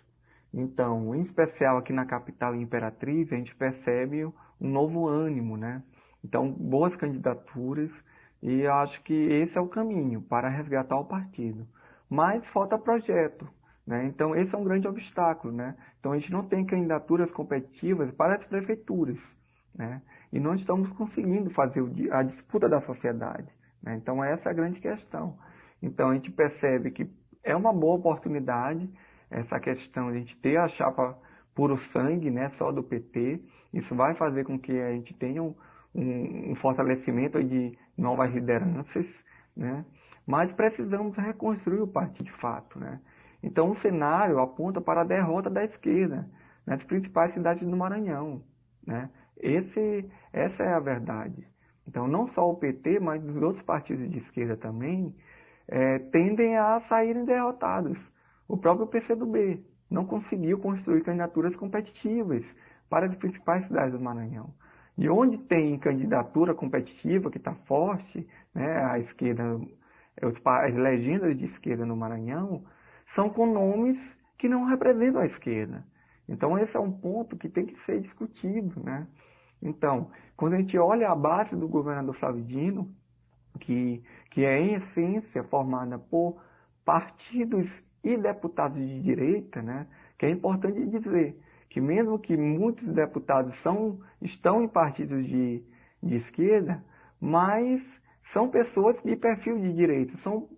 Então, 0.52 1.14
em 1.14 1.20
especial 1.20 1.78
aqui 1.78 1.92
na 1.92 2.04
capital 2.04 2.56
Imperatriz, 2.56 3.32
a 3.32 3.36
gente 3.36 3.54
percebe 3.54 4.24
um 4.24 4.34
novo 4.60 5.06
ânimo, 5.06 5.56
né? 5.56 5.84
Então, 6.24 6.50
boas 6.50 6.96
candidaturas 6.96 7.92
e 8.42 8.66
acho 8.66 9.00
que 9.02 9.14
esse 9.14 9.56
é 9.56 9.60
o 9.60 9.68
caminho 9.68 10.20
para 10.20 10.48
resgatar 10.48 10.96
o 10.96 11.04
partido. 11.04 11.66
Mas 12.10 12.44
falta 12.46 12.76
projeto. 12.76 13.48
Né? 13.86 14.06
Então, 14.06 14.34
esse 14.34 14.54
é 14.54 14.58
um 14.58 14.64
grande 14.64 14.88
obstáculo. 14.88 15.54
Né? 15.54 15.76
Então, 16.00 16.12
a 16.12 16.18
gente 16.18 16.32
não 16.32 16.42
tem 16.42 16.64
candidaturas 16.64 17.30
competitivas 17.30 18.10
para 18.10 18.34
as 18.34 18.44
prefeituras. 18.44 19.18
Né? 19.74 20.02
E 20.32 20.40
não 20.40 20.54
estamos 20.54 20.90
conseguindo 20.90 21.50
fazer 21.50 21.82
a 22.10 22.22
disputa 22.22 22.68
da 22.68 22.80
sociedade. 22.80 23.48
Né? 23.82 23.94
Então, 23.96 24.22
essa 24.22 24.48
é 24.48 24.52
a 24.52 24.54
grande 24.54 24.80
questão. 24.80 25.38
Então, 25.80 26.10
a 26.10 26.14
gente 26.14 26.30
percebe 26.30 26.90
que 26.90 27.08
é 27.44 27.54
uma 27.54 27.72
boa 27.72 27.96
oportunidade 27.96 28.88
essa 29.30 29.58
questão 29.58 30.10
de 30.10 30.16
a 30.16 30.20
gente 30.20 30.36
ter 30.36 30.58
a 30.58 30.68
chapa 30.68 31.16
puro 31.54 31.76
sangue, 31.76 32.30
né, 32.30 32.50
só 32.58 32.70
do 32.70 32.82
PT. 32.82 33.40
Isso 33.72 33.94
vai 33.94 34.14
fazer 34.14 34.44
com 34.44 34.58
que 34.58 34.72
a 34.72 34.92
gente 34.92 35.14
tenha 35.14 35.42
um, 35.42 35.54
um 35.94 36.54
fortalecimento 36.56 37.42
de 37.42 37.76
novas 37.96 38.32
lideranças, 38.32 39.06
né? 39.56 39.84
mas 40.26 40.50
precisamos 40.52 41.16
reconstruir 41.16 41.80
o 41.80 41.86
partido 41.86 42.24
de 42.24 42.32
fato. 42.32 42.78
Né? 42.78 43.00
Então 43.42 43.70
o 43.70 43.76
cenário 43.76 44.38
aponta 44.38 44.80
para 44.80 45.02
a 45.02 45.04
derrota 45.04 45.50
da 45.50 45.64
esquerda 45.64 46.28
nas 46.66 46.82
principais 46.84 47.32
cidades 47.34 47.66
do 47.66 47.76
Maranhão. 47.76 48.42
Né? 48.86 49.10
Esse, 49.36 50.08
essa 50.32 50.62
é 50.62 50.72
a 50.72 50.80
verdade. 50.80 51.46
Então 51.86 52.06
não 52.06 52.28
só 52.28 52.48
o 52.48 52.56
PT, 52.56 53.00
mas 53.00 53.24
os 53.24 53.42
outros 53.42 53.64
partidos 53.64 54.08
de 54.10 54.18
esquerda 54.18 54.56
também 54.56 55.14
é, 55.68 55.98
tendem 55.98 56.56
a 56.56 56.80
saírem 56.88 57.24
derrotados. 57.24 57.98
O 58.48 58.56
próprio 58.56 58.86
PCdoB 58.86 59.64
não 59.90 60.06
conseguiu 60.06 60.58
construir 60.58 61.02
candidaturas 61.02 61.54
competitivas 61.56 62.44
para 62.88 63.06
as 63.06 63.14
principais 63.16 63.66
cidades 63.66 63.92
do 63.92 64.00
Maranhão. 64.00 64.52
E 64.96 65.08
onde 65.08 65.38
tem 65.38 65.78
candidatura 65.78 66.54
competitiva 66.54 67.30
que 67.30 67.38
está 67.38 67.54
forte, 67.54 68.26
né, 68.54 68.84
a 68.84 68.98
esquerda, 68.98 69.58
as 70.20 70.74
legendas 70.74 71.36
de 71.36 71.46
esquerda 71.46 71.86
no 71.86 71.96
Maranhão, 71.96 72.64
são 73.14 73.30
com 73.30 73.46
nomes 73.46 73.98
que 74.38 74.48
não 74.48 74.64
representam 74.64 75.22
a 75.22 75.26
esquerda. 75.26 75.84
Então 76.28 76.58
esse 76.58 76.76
é 76.76 76.80
um 76.80 76.92
ponto 76.92 77.36
que 77.36 77.48
tem 77.48 77.66
que 77.66 77.78
ser 77.84 78.00
discutido. 78.00 78.82
Né? 78.82 79.06
Então, 79.60 80.10
quando 80.36 80.54
a 80.54 80.58
gente 80.58 80.76
olha 80.78 81.10
a 81.10 81.14
base 81.14 81.54
do 81.56 81.68
governador 81.68 82.14
Flávio 82.16 82.42
Dino, 82.42 82.90
que, 83.60 84.02
que 84.30 84.44
é 84.44 84.58
em 84.58 84.74
essência 84.74 85.44
formada 85.44 85.98
por 85.98 86.42
partidos 86.84 87.70
e 88.02 88.16
deputados 88.16 88.78
de 88.78 89.00
direita, 89.00 89.62
né, 89.62 89.86
que 90.18 90.26
é 90.26 90.30
importante 90.30 90.84
dizer 90.86 91.38
que 91.72 91.80
mesmo 91.80 92.18
que 92.18 92.36
muitos 92.36 92.86
deputados 92.88 93.58
são, 93.62 93.98
estão 94.20 94.62
em 94.62 94.68
partidos 94.68 95.26
de, 95.26 95.64
de 96.02 96.16
esquerda, 96.16 96.84
mas 97.18 97.82
são 98.30 98.50
pessoas 98.50 98.94
de 99.02 99.16
perfil 99.16 99.58
de 99.58 99.72
direita, 99.72 100.12
são 100.18 100.50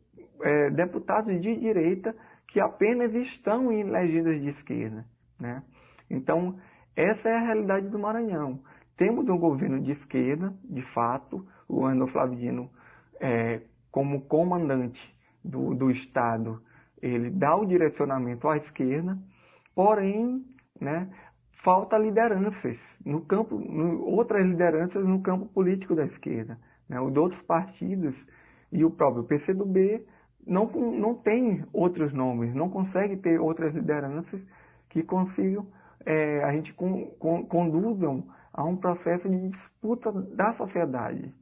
é, 0.43 0.71
deputados 0.71 1.41
de 1.41 1.57
direita 1.57 2.15
que 2.49 2.59
apenas 2.59 3.15
estão 3.15 3.71
em 3.71 3.85
legendas 3.85 4.41
de 4.41 4.49
esquerda. 4.49 5.05
Né? 5.39 5.63
Então, 6.11 6.59
essa 6.97 7.29
é 7.29 7.37
a 7.37 7.47
realidade 7.47 7.87
do 7.87 7.99
Maranhão. 7.99 8.59
Temos 8.97 9.29
um 9.29 9.39
governo 9.39 9.81
de 9.81 9.93
esquerda, 9.93 10.53
de 10.65 10.83
fato, 10.93 11.47
o 11.69 11.87
André 11.87 12.11
Flávio 12.11 12.37
Dino, 12.37 12.71
é, 13.21 13.61
como 13.89 14.23
comandante 14.23 15.01
do, 15.45 15.77
do 15.77 15.93
Estado, 15.93 16.61
ele 17.01 17.31
dá 17.31 17.55
o 17.55 17.67
direcionamento 17.67 18.49
à 18.49 18.57
esquerda, 18.57 19.17
porém, 19.77 20.45
né, 20.81 21.09
falta 21.63 21.97
lideranças 21.97 22.77
no 23.05 23.21
campo, 23.23 23.59
no, 23.59 24.05
outras 24.05 24.45
lideranças 24.45 25.05
no 25.05 25.23
campo 25.23 25.47
político 25.47 25.95
da 25.95 26.05
esquerda. 26.05 26.59
Né, 26.89 27.01
os 27.01 27.17
outros 27.17 27.41
partidos 27.43 28.15
e 28.71 28.85
o 28.85 28.91
próprio 28.91 29.25
PCdoB 29.25 30.05
não, 30.47 30.67
não 30.67 31.15
tem 31.15 31.65
outros 31.73 32.13
nomes, 32.13 32.55
não 32.55 32.69
consegue 32.69 33.17
ter 33.17 33.41
outras 33.41 33.75
lideranças 33.75 34.41
que 34.91 35.03
consigam, 35.03 35.67
é, 36.05 36.45
a 36.45 36.53
gente 36.53 36.73
con, 36.75 37.07
con, 37.19 37.47
conduzam 37.47 38.25
a 38.53 38.63
um 38.65 38.77
processo 38.77 39.29
de 39.29 39.49
disputa 39.49 40.13
da 40.13 40.53
sociedade. 40.53 41.33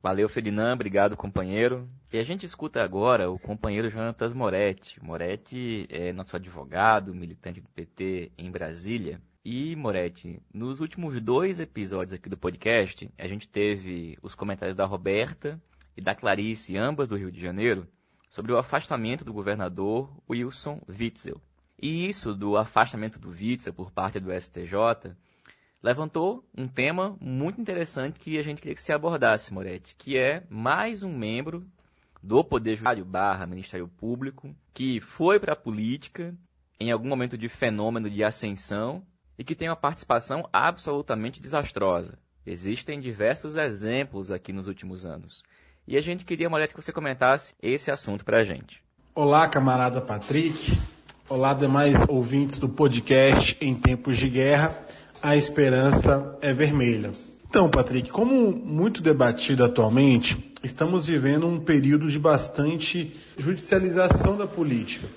Valeu, 0.00 0.28
Ferdinand. 0.28 0.74
Obrigado, 0.74 1.16
companheiro. 1.16 1.88
E 2.12 2.18
a 2.18 2.22
gente 2.22 2.46
escuta 2.46 2.82
agora 2.82 3.28
o 3.28 3.38
companheiro 3.38 3.90
Jonatas 3.90 4.32
Moretti. 4.32 5.02
Moretti 5.02 5.86
é 5.90 6.12
nosso 6.12 6.36
advogado, 6.36 7.12
militante 7.12 7.60
do 7.60 7.68
PT 7.68 8.30
em 8.38 8.50
Brasília. 8.50 9.20
E, 9.44 9.74
Moretti, 9.74 10.40
nos 10.54 10.78
últimos 10.78 11.20
dois 11.20 11.58
episódios 11.58 12.12
aqui 12.12 12.28
do 12.28 12.36
podcast, 12.36 13.10
a 13.18 13.26
gente 13.26 13.48
teve 13.48 14.16
os 14.22 14.34
comentários 14.34 14.76
da 14.76 14.84
Roberta 14.84 15.60
e 15.96 16.00
da 16.00 16.14
Clarice, 16.14 16.76
ambas 16.76 17.08
do 17.08 17.16
Rio 17.16 17.32
de 17.32 17.40
Janeiro, 17.40 17.88
sobre 18.30 18.52
o 18.52 18.58
afastamento 18.58 19.24
do 19.24 19.32
governador 19.32 20.10
Wilson 20.30 20.80
Witzel. 20.88 21.40
E 21.80 22.08
isso 22.08 22.34
do 22.34 22.56
afastamento 22.56 23.18
do 23.18 23.30
Witzel 23.30 23.72
por 23.72 23.90
parte 23.90 24.20
do 24.20 24.32
STJ 24.32 25.16
levantou 25.82 26.44
um 26.56 26.66
tema 26.66 27.16
muito 27.20 27.60
interessante 27.60 28.18
que 28.18 28.38
a 28.38 28.42
gente 28.42 28.60
queria 28.60 28.74
que 28.74 28.82
se 28.82 28.92
abordasse, 28.92 29.52
Moretti, 29.52 29.94
que 29.96 30.16
é 30.16 30.42
mais 30.50 31.02
um 31.02 31.16
membro 31.16 31.66
do 32.22 32.42
Poder 32.42 32.72
Judiciário 32.72 33.04
barra 33.04 33.46
Ministério 33.46 33.88
Público 33.88 34.54
que 34.74 35.00
foi 35.00 35.38
para 35.38 35.52
a 35.52 35.56
política 35.56 36.34
em 36.80 36.90
algum 36.90 37.08
momento 37.08 37.38
de 37.38 37.48
fenômeno 37.48 38.10
de 38.10 38.24
ascensão 38.24 39.02
e 39.38 39.44
que 39.44 39.54
tem 39.54 39.68
uma 39.68 39.76
participação 39.76 40.48
absolutamente 40.52 41.40
desastrosa. 41.40 42.18
Existem 42.44 43.00
diversos 43.00 43.56
exemplos 43.56 44.30
aqui 44.30 44.52
nos 44.52 44.66
últimos 44.66 45.04
anos. 45.04 45.42
E 45.86 45.96
a 45.96 46.00
gente 46.00 46.24
queria, 46.24 46.50
Moretti, 46.50 46.74
que 46.74 46.82
você 46.82 46.92
comentasse 46.92 47.54
esse 47.62 47.90
assunto 47.90 48.24
para 48.24 48.38
a 48.38 48.42
gente. 48.42 48.82
Olá, 49.14 49.48
camarada 49.48 50.00
Patrick. 50.00 50.78
Olá, 51.28 51.52
demais 51.54 51.94
ouvintes 52.08 52.58
do 52.58 52.68
podcast 52.68 53.56
Em 53.60 53.74
Tempos 53.74 54.16
de 54.16 54.28
Guerra 54.28 54.86
a 55.22 55.36
esperança 55.36 56.32
é 56.40 56.52
vermelha. 56.52 57.12
Então, 57.48 57.68
Patrick, 57.68 58.10
como 58.10 58.52
muito 58.52 59.02
debatido 59.02 59.64
atualmente, 59.64 60.52
estamos 60.62 61.06
vivendo 61.06 61.46
um 61.46 61.58
período 61.58 62.08
de 62.08 62.18
bastante 62.18 63.16
judicialização 63.36 64.36
da 64.36 64.46
política. 64.46 65.08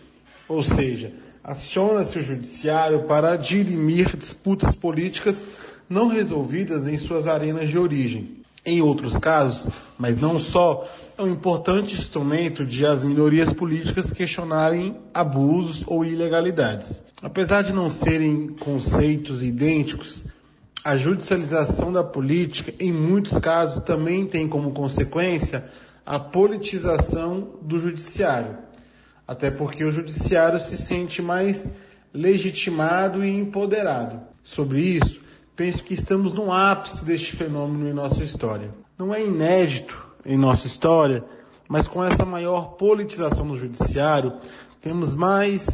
Ou 0.47 0.63
seja, 0.63 1.13
aciona-se 1.43 2.17
o 2.17 2.23
judiciário 2.23 3.03
para 3.03 3.35
dirimir 3.35 4.15
disputas 4.15 4.75
políticas 4.75 5.43
não 5.89 6.07
resolvidas 6.07 6.87
em 6.87 6.97
suas 6.97 7.27
arenas 7.27 7.69
de 7.69 7.77
origem. 7.77 8.37
Em 8.65 8.81
outros 8.81 9.17
casos, 9.17 9.71
mas 9.97 10.17
não 10.17 10.39
só, 10.39 10.87
é 11.17 11.21
um 11.21 11.27
importante 11.27 11.95
instrumento 11.95 12.65
de 12.65 12.85
as 12.85 13.03
minorias 13.03 13.51
políticas 13.51 14.13
questionarem 14.13 14.95
abusos 15.13 15.83
ou 15.87 16.05
ilegalidades. 16.05 17.01
Apesar 17.21 17.62
de 17.62 17.71
não 17.71 17.88
serem 17.88 18.47
conceitos 18.47 19.43
idênticos, 19.43 20.23
a 20.84 20.97
judicialização 20.97 21.93
da 21.93 22.03
política, 22.03 22.73
em 22.79 22.91
muitos 22.91 23.38
casos, 23.38 23.84
também 23.84 24.25
tem 24.25 24.47
como 24.47 24.71
consequência 24.71 25.65
a 26.03 26.19
politização 26.19 27.60
do 27.62 27.79
judiciário. 27.79 28.57
Até 29.27 29.51
porque 29.51 29.84
o 29.84 29.91
judiciário 29.91 30.60
se 30.60 30.75
sente 30.75 31.21
mais 31.21 31.67
legitimado 32.12 33.23
e 33.23 33.29
empoderado. 33.29 34.19
Sobre 34.43 34.81
isso, 34.81 35.21
penso 35.55 35.84
que 35.84 35.93
estamos 35.93 36.34
no 36.34 36.51
ápice 36.51 37.05
deste 37.05 37.36
fenômeno 37.36 37.88
em 37.88 37.93
nossa 37.93 38.23
história. 38.23 38.73
Não 38.97 39.13
é 39.13 39.23
inédito 39.23 40.07
em 40.25 40.36
nossa 40.36 40.65
história, 40.65 41.23
mas 41.69 41.88
com 41.88 42.03
essa 42.03 42.25
maior 42.25 42.71
politização 42.71 43.47
do 43.47 43.55
judiciário, 43.55 44.34
temos 44.81 45.13
mais 45.13 45.67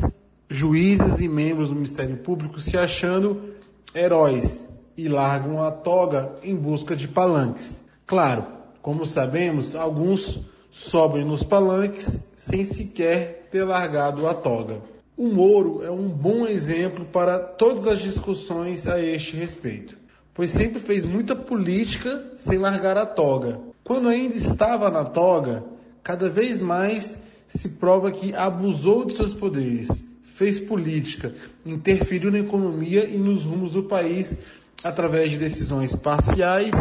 juízes 0.49 1.19
e 1.19 1.27
membros 1.27 1.69
do 1.69 1.75
Ministério 1.75 2.17
Público 2.17 2.59
se 2.59 2.77
achando 2.77 3.55
heróis 3.93 4.67
e 4.95 5.07
largam 5.07 5.61
a 5.61 5.71
toga 5.71 6.31
em 6.41 6.55
busca 6.55 6.95
de 6.95 7.07
palanques. 7.07 7.83
Claro, 8.05 8.45
como 8.81 9.05
sabemos, 9.05 9.75
alguns 9.75 10.39
sobem 10.71 11.25
nos 11.25 11.43
palanques 11.43 12.23
sem 12.35 12.63
sequer 12.63 13.47
ter 13.51 13.63
largado 13.63 14.27
a 14.27 14.33
toga. 14.33 14.81
O 15.15 15.27
Moro 15.27 15.83
é 15.83 15.91
um 15.91 16.07
bom 16.07 16.45
exemplo 16.45 17.05
para 17.05 17.39
todas 17.39 17.87
as 17.87 17.99
discussões 17.99 18.87
a 18.87 19.01
este 19.01 19.35
respeito, 19.35 19.97
pois 20.33 20.51
sempre 20.51 20.79
fez 20.79 21.05
muita 21.05 21.35
política 21.35 22.23
sem 22.37 22.57
largar 22.57 22.97
a 22.97 23.05
toga. 23.05 23.59
Quando 23.83 24.07
ainda 24.07 24.35
estava 24.35 24.89
na 24.89 25.03
toga, 25.03 25.63
cada 26.03 26.29
vez 26.29 26.61
mais 26.61 27.21
se 27.47 27.67
prova 27.67 28.11
que 28.11 28.35
abusou 28.35 29.05
de 29.05 29.15
seus 29.15 29.33
poderes 29.33 30.06
fez 30.37 30.59
política, 30.59 31.33
interferiu 31.65 32.31
na 32.31 32.37
economia 32.37 33.05
e 33.05 33.17
nos 33.17 33.43
rumos 33.43 33.71
do 33.71 33.81
país 33.81 34.37
através 34.83 35.31
de 35.31 35.37
decisões 35.39 35.95
parciais 35.95 36.71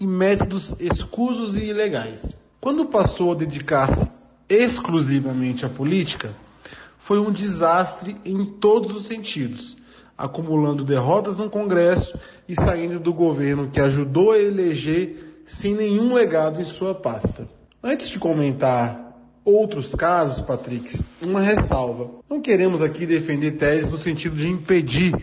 e 0.00 0.04
métodos 0.04 0.74
escusos 0.80 1.56
e 1.56 1.66
ilegais. 1.66 2.34
Quando 2.60 2.86
passou 2.86 3.30
a 3.30 3.36
dedicar-se 3.36 4.10
exclusivamente 4.48 5.64
à 5.64 5.68
política, 5.68 6.34
foi 6.98 7.20
um 7.20 7.30
desastre 7.30 8.16
em 8.24 8.44
todos 8.44 8.90
os 8.96 9.06
sentidos, 9.06 9.76
acumulando 10.18 10.84
derrotas 10.84 11.38
no 11.38 11.48
Congresso 11.48 12.18
e 12.48 12.56
saindo 12.56 12.98
do 12.98 13.14
governo 13.14 13.70
que 13.70 13.78
ajudou 13.78 14.32
a 14.32 14.38
eleger 14.40 15.44
sem 15.46 15.76
nenhum 15.76 16.12
legado 16.12 16.60
em 16.60 16.64
sua 16.64 16.92
pasta. 16.92 17.48
Antes 17.80 18.08
de 18.08 18.18
comentar 18.18 19.05
outros 19.46 19.94
casos, 19.94 20.44
Patrick, 20.44 21.00
uma 21.22 21.40
ressalva. 21.40 22.10
Não 22.28 22.40
queremos 22.40 22.82
aqui 22.82 23.06
defender 23.06 23.52
teses 23.52 23.88
no 23.88 23.96
sentido 23.96 24.34
de 24.34 24.48
impedir 24.48 25.14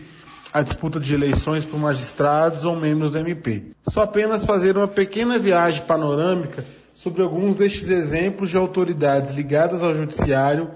a 0.50 0.62
disputa 0.62 0.98
de 0.98 1.12
eleições 1.12 1.64
por 1.64 1.78
magistrados 1.78 2.64
ou 2.64 2.74
membros 2.74 3.10
do 3.10 3.18
MP. 3.18 3.64
Só 3.86 4.02
apenas 4.02 4.44
fazer 4.44 4.76
uma 4.78 4.88
pequena 4.88 5.38
viagem 5.38 5.82
panorâmica 5.82 6.64
sobre 6.94 7.22
alguns 7.22 7.54
destes 7.54 7.90
exemplos 7.90 8.48
de 8.48 8.56
autoridades 8.56 9.32
ligadas 9.32 9.82
ao 9.82 9.92
judiciário 9.92 10.70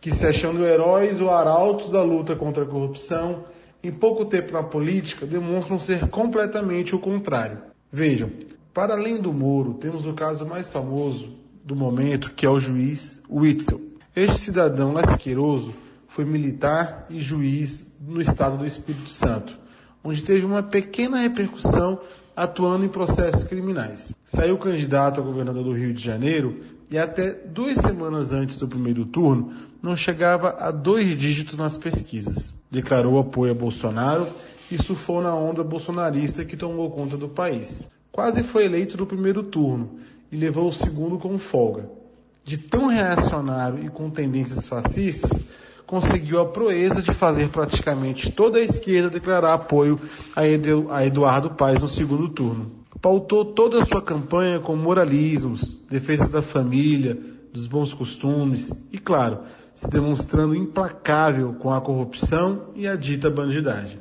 que, 0.00 0.10
se 0.10 0.24
achando 0.24 0.64
heróis 0.64 1.20
ou 1.20 1.30
arautos 1.30 1.88
da 1.88 2.02
luta 2.02 2.36
contra 2.36 2.62
a 2.62 2.66
corrupção, 2.66 3.44
em 3.82 3.90
pouco 3.90 4.24
tempo 4.24 4.52
na 4.52 4.62
política 4.62 5.26
demonstram 5.26 5.78
ser 5.78 6.08
completamente 6.08 6.94
o 6.94 7.00
contrário. 7.00 7.58
Vejam, 7.90 8.30
Para 8.72 8.94
além 8.94 9.20
do 9.20 9.32
Moro, 9.32 9.74
temos 9.74 10.06
o 10.06 10.12
caso 10.12 10.46
mais 10.46 10.70
famoso 10.70 11.41
do 11.64 11.76
momento, 11.76 12.32
que 12.32 12.44
é 12.44 12.50
o 12.50 12.60
juiz 12.60 13.20
Witzel. 13.30 13.80
Este 14.14 14.38
cidadão 14.38 14.92
lasqueiroso 14.92 15.72
foi 16.08 16.24
militar 16.24 17.06
e 17.08 17.20
juiz 17.20 17.90
no 18.00 18.20
estado 18.20 18.58
do 18.58 18.66
Espírito 18.66 19.08
Santo, 19.08 19.58
onde 20.04 20.22
teve 20.22 20.44
uma 20.44 20.62
pequena 20.62 21.18
repercussão 21.18 22.00
atuando 22.36 22.84
em 22.84 22.88
processos 22.88 23.44
criminais. 23.44 24.12
Saiu 24.24 24.58
candidato 24.58 25.20
a 25.20 25.24
governador 25.24 25.64
do 25.64 25.72
Rio 25.72 25.94
de 25.94 26.02
Janeiro 26.02 26.60
e 26.90 26.98
até 26.98 27.30
duas 27.30 27.78
semanas 27.78 28.32
antes 28.32 28.56
do 28.56 28.68
primeiro 28.68 29.06
turno 29.06 29.52
não 29.82 29.96
chegava 29.96 30.56
a 30.58 30.70
dois 30.70 31.16
dígitos 31.16 31.56
nas 31.56 31.78
pesquisas. 31.78 32.52
Declarou 32.70 33.18
apoio 33.18 33.52
a 33.52 33.54
Bolsonaro 33.54 34.28
e 34.70 34.82
surfou 34.82 35.22
na 35.22 35.34
onda 35.34 35.62
bolsonarista 35.62 36.44
que 36.44 36.56
tomou 36.56 36.90
conta 36.90 37.16
do 37.16 37.28
país. 37.28 37.86
Quase 38.10 38.42
foi 38.42 38.66
eleito 38.66 38.98
no 38.98 39.06
primeiro 39.06 39.42
turno 39.42 40.00
e 40.32 40.36
levou 40.36 40.68
o 40.68 40.72
segundo 40.72 41.18
com 41.18 41.36
folga. 41.36 41.90
De 42.42 42.56
tão 42.56 42.86
reacionário 42.86 43.84
e 43.84 43.90
com 43.90 44.08
tendências 44.08 44.66
fascistas, 44.66 45.30
conseguiu 45.86 46.40
a 46.40 46.46
proeza 46.46 47.02
de 47.02 47.12
fazer 47.12 47.50
praticamente 47.50 48.32
toda 48.32 48.58
a 48.58 48.62
esquerda 48.62 49.10
declarar 49.10 49.52
apoio 49.52 50.00
a 50.34 51.04
Eduardo 51.04 51.50
Paes 51.50 51.82
no 51.82 51.86
segundo 51.86 52.30
turno. 52.30 52.72
Pautou 53.00 53.44
toda 53.44 53.82
a 53.82 53.84
sua 53.84 54.00
campanha 54.00 54.58
com 54.58 54.74
moralismos, 54.74 55.78
defesas 55.90 56.30
da 56.30 56.40
família, 56.40 57.18
dos 57.52 57.66
bons 57.66 57.92
costumes 57.92 58.72
e, 58.90 58.98
claro, 58.98 59.40
se 59.74 59.88
demonstrando 59.90 60.54
implacável 60.54 61.52
com 61.54 61.70
a 61.70 61.80
corrupção 61.80 62.68
e 62.74 62.88
a 62.88 62.96
dita 62.96 63.28
bandidagem. 63.28 63.98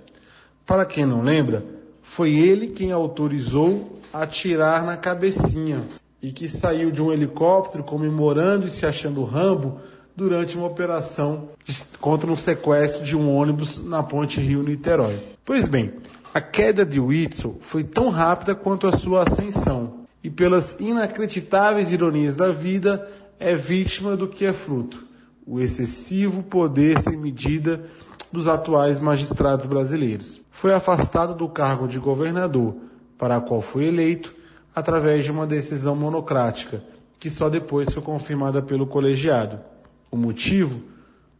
Para 0.65 0.85
quem 0.85 1.05
não 1.05 1.21
lembra, 1.21 1.65
foi 2.01 2.33
ele 2.33 2.67
quem 2.67 2.91
autorizou 2.91 3.99
atirar 4.13 4.85
na 4.85 4.95
cabecinha 4.95 5.85
e 6.21 6.31
que 6.31 6.47
saiu 6.47 6.91
de 6.91 7.01
um 7.01 7.11
helicóptero 7.11 7.83
comemorando 7.83 8.67
e 8.67 8.69
se 8.69 8.85
achando 8.85 9.23
Rambo 9.23 9.79
durante 10.15 10.57
uma 10.57 10.67
operação 10.67 11.49
contra 11.99 12.29
um 12.29 12.35
sequestro 12.35 13.03
de 13.03 13.15
um 13.15 13.33
ônibus 13.33 13.83
na 13.83 14.03
ponte 14.03 14.39
Rio-Niterói. 14.39 15.17
Pois 15.43 15.67
bem, 15.67 15.93
a 16.33 16.39
queda 16.39 16.85
de 16.85 16.99
Whitson 16.99 17.55
foi 17.59 17.83
tão 17.83 18.09
rápida 18.09 18.53
quanto 18.53 18.87
a 18.87 18.95
sua 18.95 19.23
ascensão, 19.23 20.01
e 20.23 20.29
pelas 20.29 20.77
inacreditáveis 20.79 21.91
ironias 21.91 22.35
da 22.35 22.49
vida, 22.49 23.09
é 23.39 23.55
vítima 23.55 24.15
do 24.15 24.27
que 24.27 24.45
é 24.45 24.53
fruto, 24.53 25.03
o 25.47 25.59
excessivo 25.59 26.43
poder 26.43 27.01
sem 27.01 27.17
medida 27.17 27.83
dos 28.31 28.47
atuais 28.47 28.99
magistrados 28.99 29.65
brasileiros. 29.65 30.39
Foi 30.51 30.73
afastado 30.73 31.33
do 31.33 31.49
cargo 31.49 31.87
de 31.87 31.97
governador, 31.97 32.75
para 33.17 33.37
a 33.37 33.41
qual 33.41 33.61
foi 33.61 33.85
eleito, 33.85 34.33
através 34.73 35.25
de 35.25 35.31
uma 35.31 35.45
decisão 35.45 35.95
monocrática, 35.95 36.83
que 37.19 37.29
só 37.29 37.49
depois 37.49 37.93
foi 37.93 38.01
confirmada 38.01 38.61
pelo 38.61 38.87
colegiado. 38.87 39.59
O 40.09 40.17
motivo? 40.17 40.81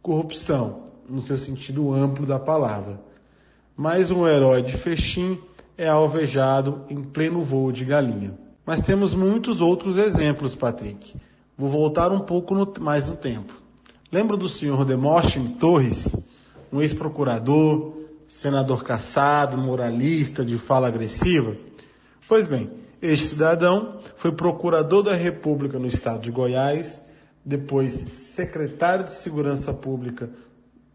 Corrupção, 0.00 0.84
no 1.08 1.22
seu 1.22 1.38
sentido 1.38 1.92
amplo 1.92 2.26
da 2.26 2.38
palavra. 2.38 3.00
Mais 3.76 4.10
um 4.10 4.26
herói 4.26 4.62
de 4.62 4.72
fechim 4.72 5.38
é 5.76 5.88
alvejado 5.88 6.82
em 6.88 7.02
pleno 7.02 7.42
voo 7.42 7.72
de 7.72 7.84
galinha. 7.84 8.38
Mas 8.64 8.80
temos 8.80 9.14
muitos 9.14 9.60
outros 9.60 9.96
exemplos, 9.96 10.54
Patrick. 10.54 11.16
Vou 11.56 11.68
voltar 11.68 12.12
um 12.12 12.20
pouco 12.20 12.54
no, 12.54 12.72
mais 12.80 13.08
no 13.08 13.16
tempo. 13.16 13.54
Lembra 14.10 14.36
do 14.36 14.48
senhor 14.48 14.84
Demóstenes 14.84 15.56
Torres, 15.58 16.20
um 16.72 16.80
ex-procurador, 16.80 17.94
senador 18.28 18.84
caçado, 18.84 19.56
moralista, 19.58 20.44
de 20.44 20.58
fala 20.58 20.88
agressiva? 20.88 21.56
Pois 22.28 22.46
bem, 22.46 22.70
este 23.02 23.26
cidadão 23.26 23.98
foi 24.14 24.30
procurador 24.32 25.02
da 25.02 25.14
República 25.14 25.78
no 25.78 25.88
estado 25.88 26.20
de 26.20 26.30
Goiás 26.30 27.02
depois 27.44 27.92
secretário 28.16 29.04
de 29.04 29.12
Segurança 29.12 29.74
Pública 29.74 30.30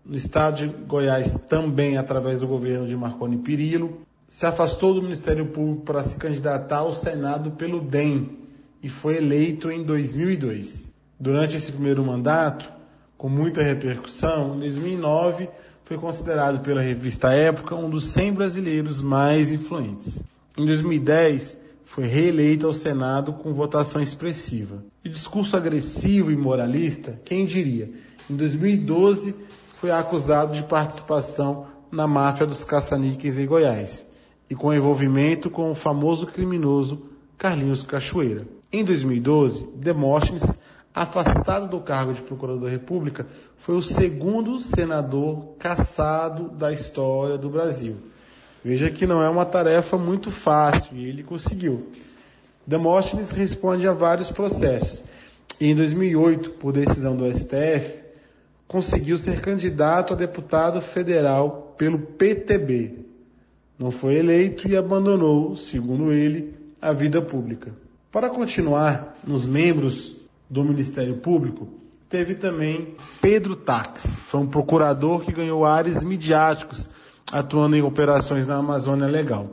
no 0.05 0.15
estado 0.15 0.55
de 0.55 0.67
Goiás, 0.85 1.33
também 1.49 1.97
através 1.97 2.39
do 2.39 2.47
governo 2.47 2.87
de 2.87 2.95
Marconi 2.95 3.37
Perillo, 3.39 4.01
se 4.25 4.45
afastou 4.45 4.93
do 4.93 5.01
Ministério 5.01 5.47
Público 5.47 5.83
para 5.83 6.01
se 6.01 6.15
candidatar 6.15 6.77
ao 6.77 6.93
Senado 6.93 7.51
pelo 7.51 7.81
DEM 7.81 8.37
e 8.81 8.87
foi 8.87 9.17
eleito 9.17 9.69
em 9.69 9.83
2002. 9.83 10.93
Durante 11.19 11.57
esse 11.57 11.71
primeiro 11.71 12.05
mandato, 12.05 12.71
com 13.17 13.27
muita 13.27 13.61
repercussão, 13.61 14.55
em 14.55 14.59
2009 14.59 15.49
foi 15.83 15.97
considerado 15.97 16.61
pela 16.61 16.81
revista 16.81 17.33
Época 17.33 17.75
um 17.75 17.89
dos 17.89 18.07
100 18.09 18.33
brasileiros 18.33 19.01
mais 19.01 19.51
influentes. 19.51 20.23
Em 20.57 20.65
2010, 20.65 21.59
foi 21.87 22.05
reeleito 22.05 22.67
ao 22.67 22.73
Senado 22.73 23.31
com 23.31 23.53
votação 23.53 24.01
expressiva. 24.01 24.83
De 25.01 25.09
discurso 25.09 25.55
agressivo 25.55 26.29
e 26.29 26.35
moralista, 26.35 27.17
quem 27.23 27.45
diria? 27.45 27.89
Em 28.29 28.35
2012, 28.35 29.33
foi 29.79 29.89
acusado 29.89 30.51
de 30.51 30.63
participação 30.63 31.65
na 31.89 32.05
máfia 32.05 32.45
dos 32.45 32.65
caça-níqueis 32.65 33.39
em 33.39 33.47
Goiás 33.47 34.05
e 34.49 34.53
com 34.53 34.73
envolvimento 34.73 35.49
com 35.49 35.71
o 35.71 35.75
famoso 35.75 36.27
criminoso 36.27 37.03
Carlinhos 37.37 37.83
Cachoeira. 37.83 38.45
Em 38.69 38.83
2012, 38.83 39.69
Demóstenes, 39.77 40.43
afastado 40.93 41.69
do 41.69 41.79
cargo 41.79 42.13
de 42.13 42.21
Procurador 42.21 42.63
da 42.63 42.69
República, 42.69 43.25
foi 43.55 43.75
o 43.75 43.81
segundo 43.81 44.59
senador 44.59 45.55
caçado 45.57 46.49
da 46.49 46.69
história 46.69 47.37
do 47.37 47.49
Brasil 47.49 47.95
Veja 48.63 48.89
que 48.89 49.05
não 49.05 49.21
é 49.21 49.29
uma 49.29 49.45
tarefa 49.45 49.97
muito 49.97 50.31
fácil 50.31 50.95
e 50.95 51.07
ele 51.07 51.23
conseguiu. 51.23 51.87
Demóstenes 52.65 53.31
responde 53.31 53.87
a 53.87 53.93
vários 53.93 54.31
processos. 54.31 55.03
E 55.59 55.71
em 55.71 55.75
2008, 55.75 56.51
por 56.51 56.73
decisão 56.73 57.15
do 57.15 57.31
STF, 57.31 57.95
conseguiu 58.67 59.17
ser 59.17 59.39
candidato 59.39 60.13
a 60.13 60.15
deputado 60.15 60.81
federal 60.81 61.73
pelo 61.77 61.99
PTB. 61.99 63.05
Não 63.79 63.91
foi 63.91 64.15
eleito 64.15 64.67
e 64.67 64.75
abandonou, 64.75 65.55
segundo 65.55 66.11
ele, 66.11 66.53
a 66.81 66.91
vida 66.91 67.21
pública. 67.21 67.71
Para 68.11 68.29
continuar 68.29 69.15
nos 69.25 69.45
membros 69.45 70.15
do 70.49 70.63
Ministério 70.63 71.17
Público, 71.17 71.67
teve 72.09 72.35
também 72.35 72.95
Pedro 73.21 73.55
Tax, 73.55 74.15
foi 74.17 74.39
um 74.41 74.47
procurador 74.47 75.21
que 75.21 75.31
ganhou 75.31 75.65
ares 75.65 76.03
midiáticos 76.03 76.89
atuando 77.31 77.75
em 77.75 77.81
operações 77.81 78.45
na 78.47 78.57
Amazônia 78.57 79.07
Legal. 79.07 79.47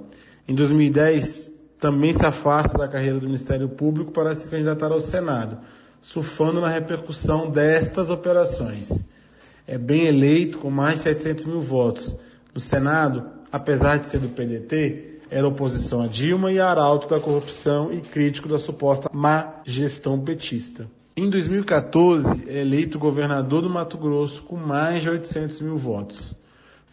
Em 0.46 0.54
2010, 0.54 1.50
também 1.78 2.12
se 2.12 2.24
afasta 2.24 2.78
da 2.78 2.88
carreira 2.88 3.18
do 3.18 3.26
Ministério 3.26 3.68
Público 3.68 4.12
para 4.12 4.34
se 4.34 4.48
candidatar 4.48 4.92
ao 4.92 5.00
Senado, 5.00 5.58
surfando 6.00 6.60
na 6.60 6.68
repercussão 6.68 7.50
destas 7.50 8.10
operações. 8.10 9.02
É 9.66 9.78
bem 9.78 10.06
eleito 10.06 10.58
com 10.58 10.70
mais 10.70 10.98
de 10.98 11.04
700 11.04 11.46
mil 11.46 11.60
votos. 11.60 12.14
No 12.54 12.60
Senado, 12.60 13.24
apesar 13.50 13.98
de 13.98 14.06
ser 14.06 14.18
do 14.18 14.28
PDT, 14.28 15.20
era 15.30 15.48
oposição 15.48 16.02
a 16.02 16.06
Dilma 16.06 16.52
e 16.52 16.60
arauto 16.60 17.08
da 17.08 17.18
corrupção 17.18 17.92
e 17.92 18.00
crítico 18.00 18.48
da 18.48 18.58
suposta 18.58 19.10
má 19.12 19.54
gestão 19.64 20.20
petista. 20.20 20.86
Em 21.16 21.30
2014, 21.30 22.44
é 22.48 22.60
eleito 22.60 22.98
governador 22.98 23.62
do 23.62 23.70
Mato 23.70 23.96
Grosso 23.96 24.42
com 24.42 24.56
mais 24.56 25.02
de 25.02 25.10
800 25.10 25.60
mil 25.62 25.76
votos. 25.76 26.36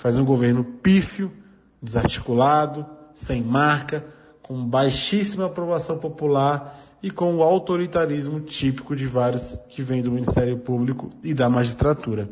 Faz 0.02 0.18
um 0.18 0.26
governo 0.26 0.64
pífio, 0.64 1.32
desarticulado, 1.80 2.84
sem 3.14 3.44
marca, 3.44 4.04
com 4.42 4.66
baixíssima 4.66 5.46
aprovação 5.46 6.00
popular 6.00 6.82
e 7.04 7.12
com 7.12 7.36
o 7.36 7.44
autoritarismo 7.44 8.40
típico 8.40 8.96
de 8.96 9.06
vários 9.06 9.60
que 9.70 9.84
vêm 9.84 10.02
do 10.02 10.12
Ministério 10.12 10.58
Público 10.58 11.12
e 11.24 11.36
da 11.36 11.48
magistratura. 11.48 12.28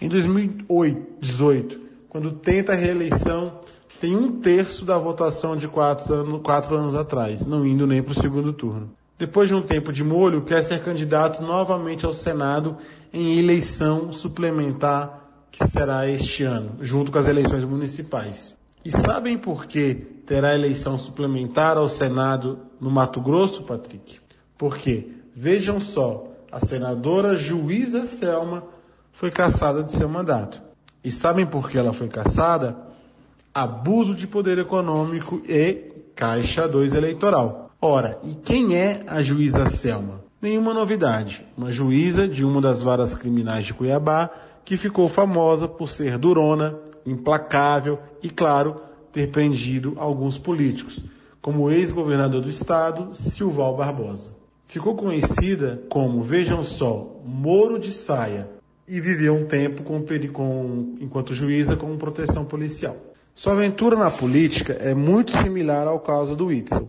Em 0.00 0.08
2018, 0.08 1.78
quando 2.08 2.32
tenta 2.32 2.72
a 2.72 2.76
reeleição, 2.76 3.60
tem 4.00 4.16
um 4.16 4.40
terço 4.40 4.82
da 4.86 4.96
votação 4.96 5.54
de 5.54 5.68
quatro 5.68 6.14
anos, 6.14 6.40
quatro 6.42 6.74
anos 6.74 6.94
atrás, 6.94 7.44
não 7.44 7.66
indo 7.66 7.86
nem 7.86 8.02
para 8.02 8.12
o 8.12 8.22
segundo 8.22 8.54
turno. 8.54 8.90
Depois 9.18 9.50
de 9.50 9.54
um 9.54 9.60
tempo 9.60 9.92
de 9.92 10.02
molho, 10.02 10.40
quer 10.40 10.62
ser 10.62 10.82
candidato 10.82 11.42
novamente 11.42 12.06
ao 12.06 12.14
Senado 12.14 12.78
em 13.12 13.38
eleição 13.38 14.12
suplementar 14.12 15.21
que 15.52 15.68
será 15.68 16.08
este 16.08 16.42
ano, 16.44 16.78
junto 16.80 17.12
com 17.12 17.18
as 17.18 17.28
eleições 17.28 17.62
municipais. 17.62 18.56
E 18.82 18.90
sabem 18.90 19.36
por 19.38 19.66
que 19.66 19.94
terá 20.26 20.54
eleição 20.54 20.98
suplementar 20.98 21.76
ao 21.76 21.88
Senado 21.88 22.58
no 22.80 22.90
Mato 22.90 23.20
Grosso, 23.20 23.62
Patrick? 23.62 24.18
Porque, 24.56 25.08
vejam 25.36 25.80
só, 25.80 26.26
a 26.50 26.58
senadora 26.58 27.36
juíza 27.36 28.06
Selma 28.06 28.64
foi 29.12 29.30
cassada 29.30 29.82
de 29.82 29.92
seu 29.92 30.08
mandato. 30.08 30.60
E 31.04 31.10
sabem 31.10 31.46
por 31.46 31.68
que 31.68 31.76
ela 31.76 31.92
foi 31.92 32.08
cassada? 32.08 32.76
Abuso 33.54 34.14
de 34.14 34.26
poder 34.26 34.58
econômico 34.58 35.42
e 35.46 35.92
Caixa 36.16 36.66
2 36.66 36.94
eleitoral. 36.94 37.70
Ora, 37.80 38.18
e 38.24 38.34
quem 38.34 38.76
é 38.76 39.02
a 39.06 39.22
juíza 39.22 39.68
Selma? 39.68 40.22
Nenhuma 40.40 40.72
novidade. 40.72 41.46
Uma 41.56 41.70
juíza 41.70 42.26
de 42.26 42.44
uma 42.44 42.60
das 42.60 42.80
varas 42.80 43.14
criminais 43.14 43.64
de 43.64 43.74
Cuiabá 43.74 44.30
que 44.64 44.76
ficou 44.76 45.08
famosa 45.08 45.66
por 45.66 45.88
ser 45.88 46.18
durona, 46.18 46.78
implacável 47.04 47.98
e, 48.22 48.30
claro, 48.30 48.80
ter 49.12 49.30
prendido 49.30 49.94
alguns 49.96 50.38
políticos, 50.38 51.02
como 51.40 51.70
ex-governador 51.70 52.42
do 52.42 52.48
estado, 52.48 53.14
Silval 53.14 53.76
Barbosa. 53.76 54.30
Ficou 54.66 54.94
conhecida 54.94 55.82
como, 55.90 56.22
vejam 56.22 56.64
só, 56.64 57.20
Moro 57.24 57.78
de 57.78 57.90
Saia, 57.90 58.48
e 58.86 59.00
viveu 59.00 59.34
um 59.34 59.46
tempo 59.46 59.82
com, 59.82 60.04
com, 60.32 60.96
enquanto 61.00 61.34
juíza 61.34 61.76
com 61.76 61.96
proteção 61.96 62.44
policial. 62.44 62.96
Sua 63.34 63.54
aventura 63.54 63.96
na 63.96 64.10
política 64.10 64.74
é 64.74 64.94
muito 64.94 65.32
similar 65.32 65.86
ao 65.86 66.00
caso 66.00 66.36
do 66.36 66.52
Itzel. 66.52 66.88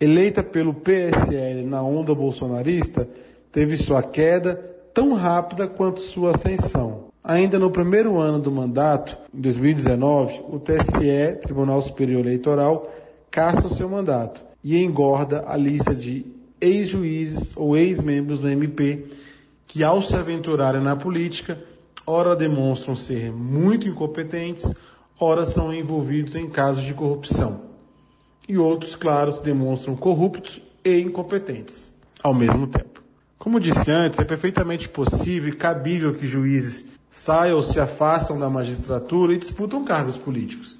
Eleita 0.00 0.42
pelo 0.42 0.74
PSL 0.74 1.64
na 1.64 1.82
onda 1.82 2.14
bolsonarista, 2.14 3.08
teve 3.52 3.76
sua 3.76 4.02
queda 4.02 4.54
tão 4.92 5.12
rápida 5.12 5.66
quanto 5.66 6.00
sua 6.00 6.34
ascensão. 6.34 7.03
Ainda 7.26 7.58
no 7.58 7.70
primeiro 7.70 8.18
ano 8.18 8.38
do 8.38 8.52
mandato, 8.52 9.16
em 9.32 9.40
2019, 9.40 10.42
o 10.46 10.60
TSE, 10.60 11.40
Tribunal 11.40 11.80
Superior 11.80 12.20
Eleitoral, 12.20 12.92
caça 13.30 13.66
o 13.66 13.70
seu 13.70 13.88
mandato 13.88 14.44
e 14.62 14.76
engorda 14.84 15.42
a 15.46 15.56
lista 15.56 15.94
de 15.94 16.26
ex-juízes 16.60 17.56
ou 17.56 17.78
ex-membros 17.78 18.40
do 18.40 18.48
MP 18.50 19.06
que, 19.66 19.82
ao 19.82 20.02
se 20.02 20.14
aventurarem 20.14 20.82
na 20.82 20.96
política, 20.96 21.58
ora 22.06 22.36
demonstram 22.36 22.94
ser 22.94 23.32
muito 23.32 23.88
incompetentes, 23.88 24.70
ora 25.18 25.46
são 25.46 25.72
envolvidos 25.72 26.34
em 26.34 26.50
casos 26.50 26.84
de 26.84 26.92
corrupção. 26.92 27.62
E 28.46 28.58
outros, 28.58 28.94
claro, 28.94 29.32
se 29.32 29.42
demonstram 29.42 29.96
corruptos 29.96 30.60
e 30.84 31.00
incompetentes 31.00 31.90
ao 32.22 32.34
mesmo 32.34 32.66
tempo. 32.66 33.02
Como 33.38 33.58
disse 33.58 33.90
antes, 33.90 34.20
é 34.20 34.24
perfeitamente 34.24 34.90
possível 34.90 35.48
e 35.48 35.56
cabível 35.56 36.12
que 36.12 36.26
juízes 36.26 36.86
saiam 37.14 37.56
ou 37.56 37.62
se 37.62 37.78
afastam 37.78 38.38
da 38.38 38.50
magistratura 38.50 39.32
e 39.32 39.38
disputam 39.38 39.84
cargos 39.84 40.16
políticos. 40.16 40.78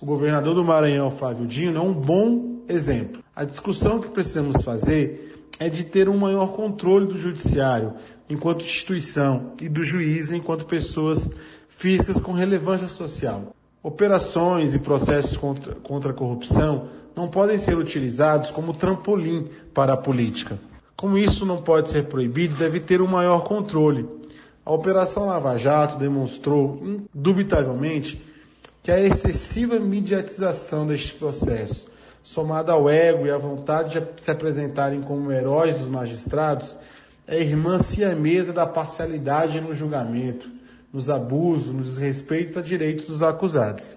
O 0.00 0.04
governador 0.04 0.54
do 0.54 0.64
Maranhão, 0.64 1.12
Flávio 1.12 1.46
Dino, 1.46 1.78
é 1.78 1.80
um 1.80 1.92
bom 1.94 2.64
exemplo. 2.68 3.22
A 3.34 3.44
discussão 3.44 4.00
que 4.00 4.10
precisamos 4.10 4.62
fazer 4.62 5.46
é 5.58 5.70
de 5.70 5.84
ter 5.84 6.08
um 6.08 6.16
maior 6.18 6.48
controle 6.48 7.06
do 7.06 7.16
judiciário 7.16 7.94
enquanto 8.28 8.64
instituição 8.64 9.52
e 9.62 9.68
do 9.68 9.84
juiz 9.84 10.32
enquanto 10.32 10.66
pessoas 10.66 11.30
físicas 11.68 12.20
com 12.20 12.32
relevância 12.32 12.88
social. 12.88 13.54
Operações 13.80 14.74
e 14.74 14.80
processos 14.80 15.36
contra, 15.36 15.76
contra 15.76 16.10
a 16.10 16.14
corrupção 16.14 16.88
não 17.14 17.28
podem 17.28 17.56
ser 17.56 17.78
utilizados 17.78 18.50
como 18.50 18.74
trampolim 18.74 19.48
para 19.72 19.92
a 19.92 19.96
política. 19.96 20.58
Como 20.96 21.16
isso 21.16 21.46
não 21.46 21.62
pode 21.62 21.88
ser 21.88 22.06
proibido, 22.06 22.56
deve 22.56 22.80
ter 22.80 23.00
um 23.00 23.06
maior 23.06 23.44
controle. 23.44 24.17
A 24.68 24.72
Operação 24.72 25.24
Lava 25.24 25.56
Jato 25.56 25.96
demonstrou, 25.96 26.78
indubitavelmente, 27.14 28.22
que 28.82 28.90
a 28.90 29.00
excessiva 29.00 29.80
mediatização 29.80 30.86
deste 30.86 31.14
processo, 31.14 31.88
somada 32.22 32.72
ao 32.72 32.86
ego 32.86 33.26
e 33.26 33.30
à 33.30 33.38
vontade 33.38 33.98
de 33.98 34.22
se 34.22 34.30
apresentarem 34.30 35.00
como 35.00 35.32
heróis 35.32 35.78
dos 35.78 35.88
magistrados, 35.88 36.76
é 37.26 37.40
irmã 37.40 37.78
siamesa 37.78 38.52
da 38.52 38.66
parcialidade 38.66 39.58
no 39.58 39.74
julgamento, 39.74 40.50
nos 40.92 41.08
abusos, 41.08 41.72
nos 41.72 41.88
desrespeitos 41.94 42.58
a 42.58 42.60
direitos 42.60 43.06
dos 43.06 43.22
acusados. 43.22 43.94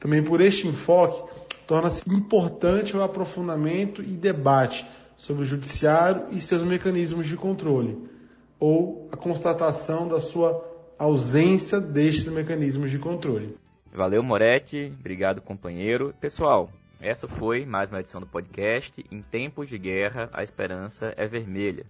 Também 0.00 0.20
por 0.20 0.40
este 0.40 0.66
enfoque, 0.66 1.22
torna-se 1.64 2.02
importante 2.10 2.96
o 2.96 3.04
aprofundamento 3.04 4.02
e 4.02 4.16
debate 4.16 4.84
sobre 5.16 5.42
o 5.42 5.46
judiciário 5.46 6.24
e 6.32 6.40
seus 6.40 6.64
mecanismos 6.64 7.26
de 7.26 7.36
controle 7.36 8.15
ou 8.58 9.08
a 9.12 9.16
constatação 9.16 10.08
da 10.08 10.20
sua 10.20 10.64
ausência 10.98 11.80
destes 11.80 12.28
mecanismos 12.28 12.90
de 12.90 12.98
controle. 12.98 13.56
Valeu, 13.92 14.22
Moretti. 14.22 14.92
Obrigado, 14.98 15.40
companheiro. 15.40 16.14
Pessoal, 16.20 16.70
essa 17.00 17.28
foi 17.28 17.64
mais 17.64 17.90
uma 17.90 18.00
edição 18.00 18.20
do 18.20 18.26
podcast. 18.26 19.04
Em 19.10 19.22
tempos 19.22 19.68
de 19.68 19.78
guerra, 19.78 20.30
a 20.32 20.42
esperança 20.42 21.12
é 21.16 21.26
vermelha. 21.26 21.84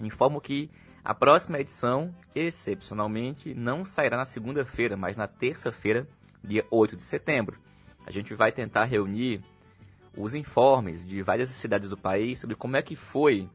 Informo 0.00 0.40
que 0.40 0.68
a 1.04 1.14
próxima 1.14 1.60
edição, 1.60 2.14
excepcionalmente, 2.34 3.54
não 3.54 3.84
sairá 3.84 4.16
na 4.16 4.24
segunda-feira, 4.24 4.96
mas 4.96 5.16
na 5.16 5.28
terça-feira, 5.28 6.06
dia 6.42 6.64
8 6.70 6.96
de 6.96 7.02
setembro. 7.02 7.58
A 8.06 8.10
gente 8.10 8.34
vai 8.34 8.50
tentar 8.50 8.84
reunir 8.84 9.40
os 10.16 10.34
informes 10.34 11.06
de 11.06 11.22
várias 11.22 11.50
cidades 11.50 11.90
do 11.90 11.96
país 11.96 12.38
sobre 12.38 12.56
como 12.56 12.76
é 12.76 12.82
que 12.82 12.96
foi 12.96 13.48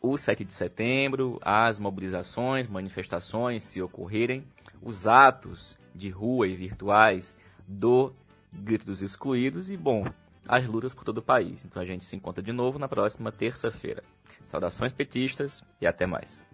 o 0.00 0.16
7 0.16 0.44
de 0.44 0.52
setembro, 0.52 1.38
as 1.42 1.78
mobilizações, 1.78 2.68
manifestações, 2.68 3.62
se 3.62 3.82
ocorrerem, 3.82 4.44
os 4.82 5.06
atos 5.06 5.76
de 5.94 6.10
rua 6.10 6.46
e 6.46 6.54
virtuais 6.54 7.36
do 7.66 8.12
Grito 8.52 8.86
dos 8.86 9.02
Excluídos 9.02 9.70
e, 9.70 9.76
bom, 9.76 10.06
as 10.48 10.66
lutas 10.66 10.94
por 10.94 11.04
todo 11.04 11.18
o 11.18 11.22
país. 11.22 11.64
Então 11.64 11.82
a 11.82 11.86
gente 11.86 12.04
se 12.04 12.16
encontra 12.16 12.42
de 12.42 12.52
novo 12.52 12.78
na 12.78 12.88
próxima 12.88 13.32
terça-feira. 13.32 14.02
Saudações 14.50 14.92
petistas 14.92 15.64
e 15.80 15.86
até 15.86 16.06
mais. 16.06 16.44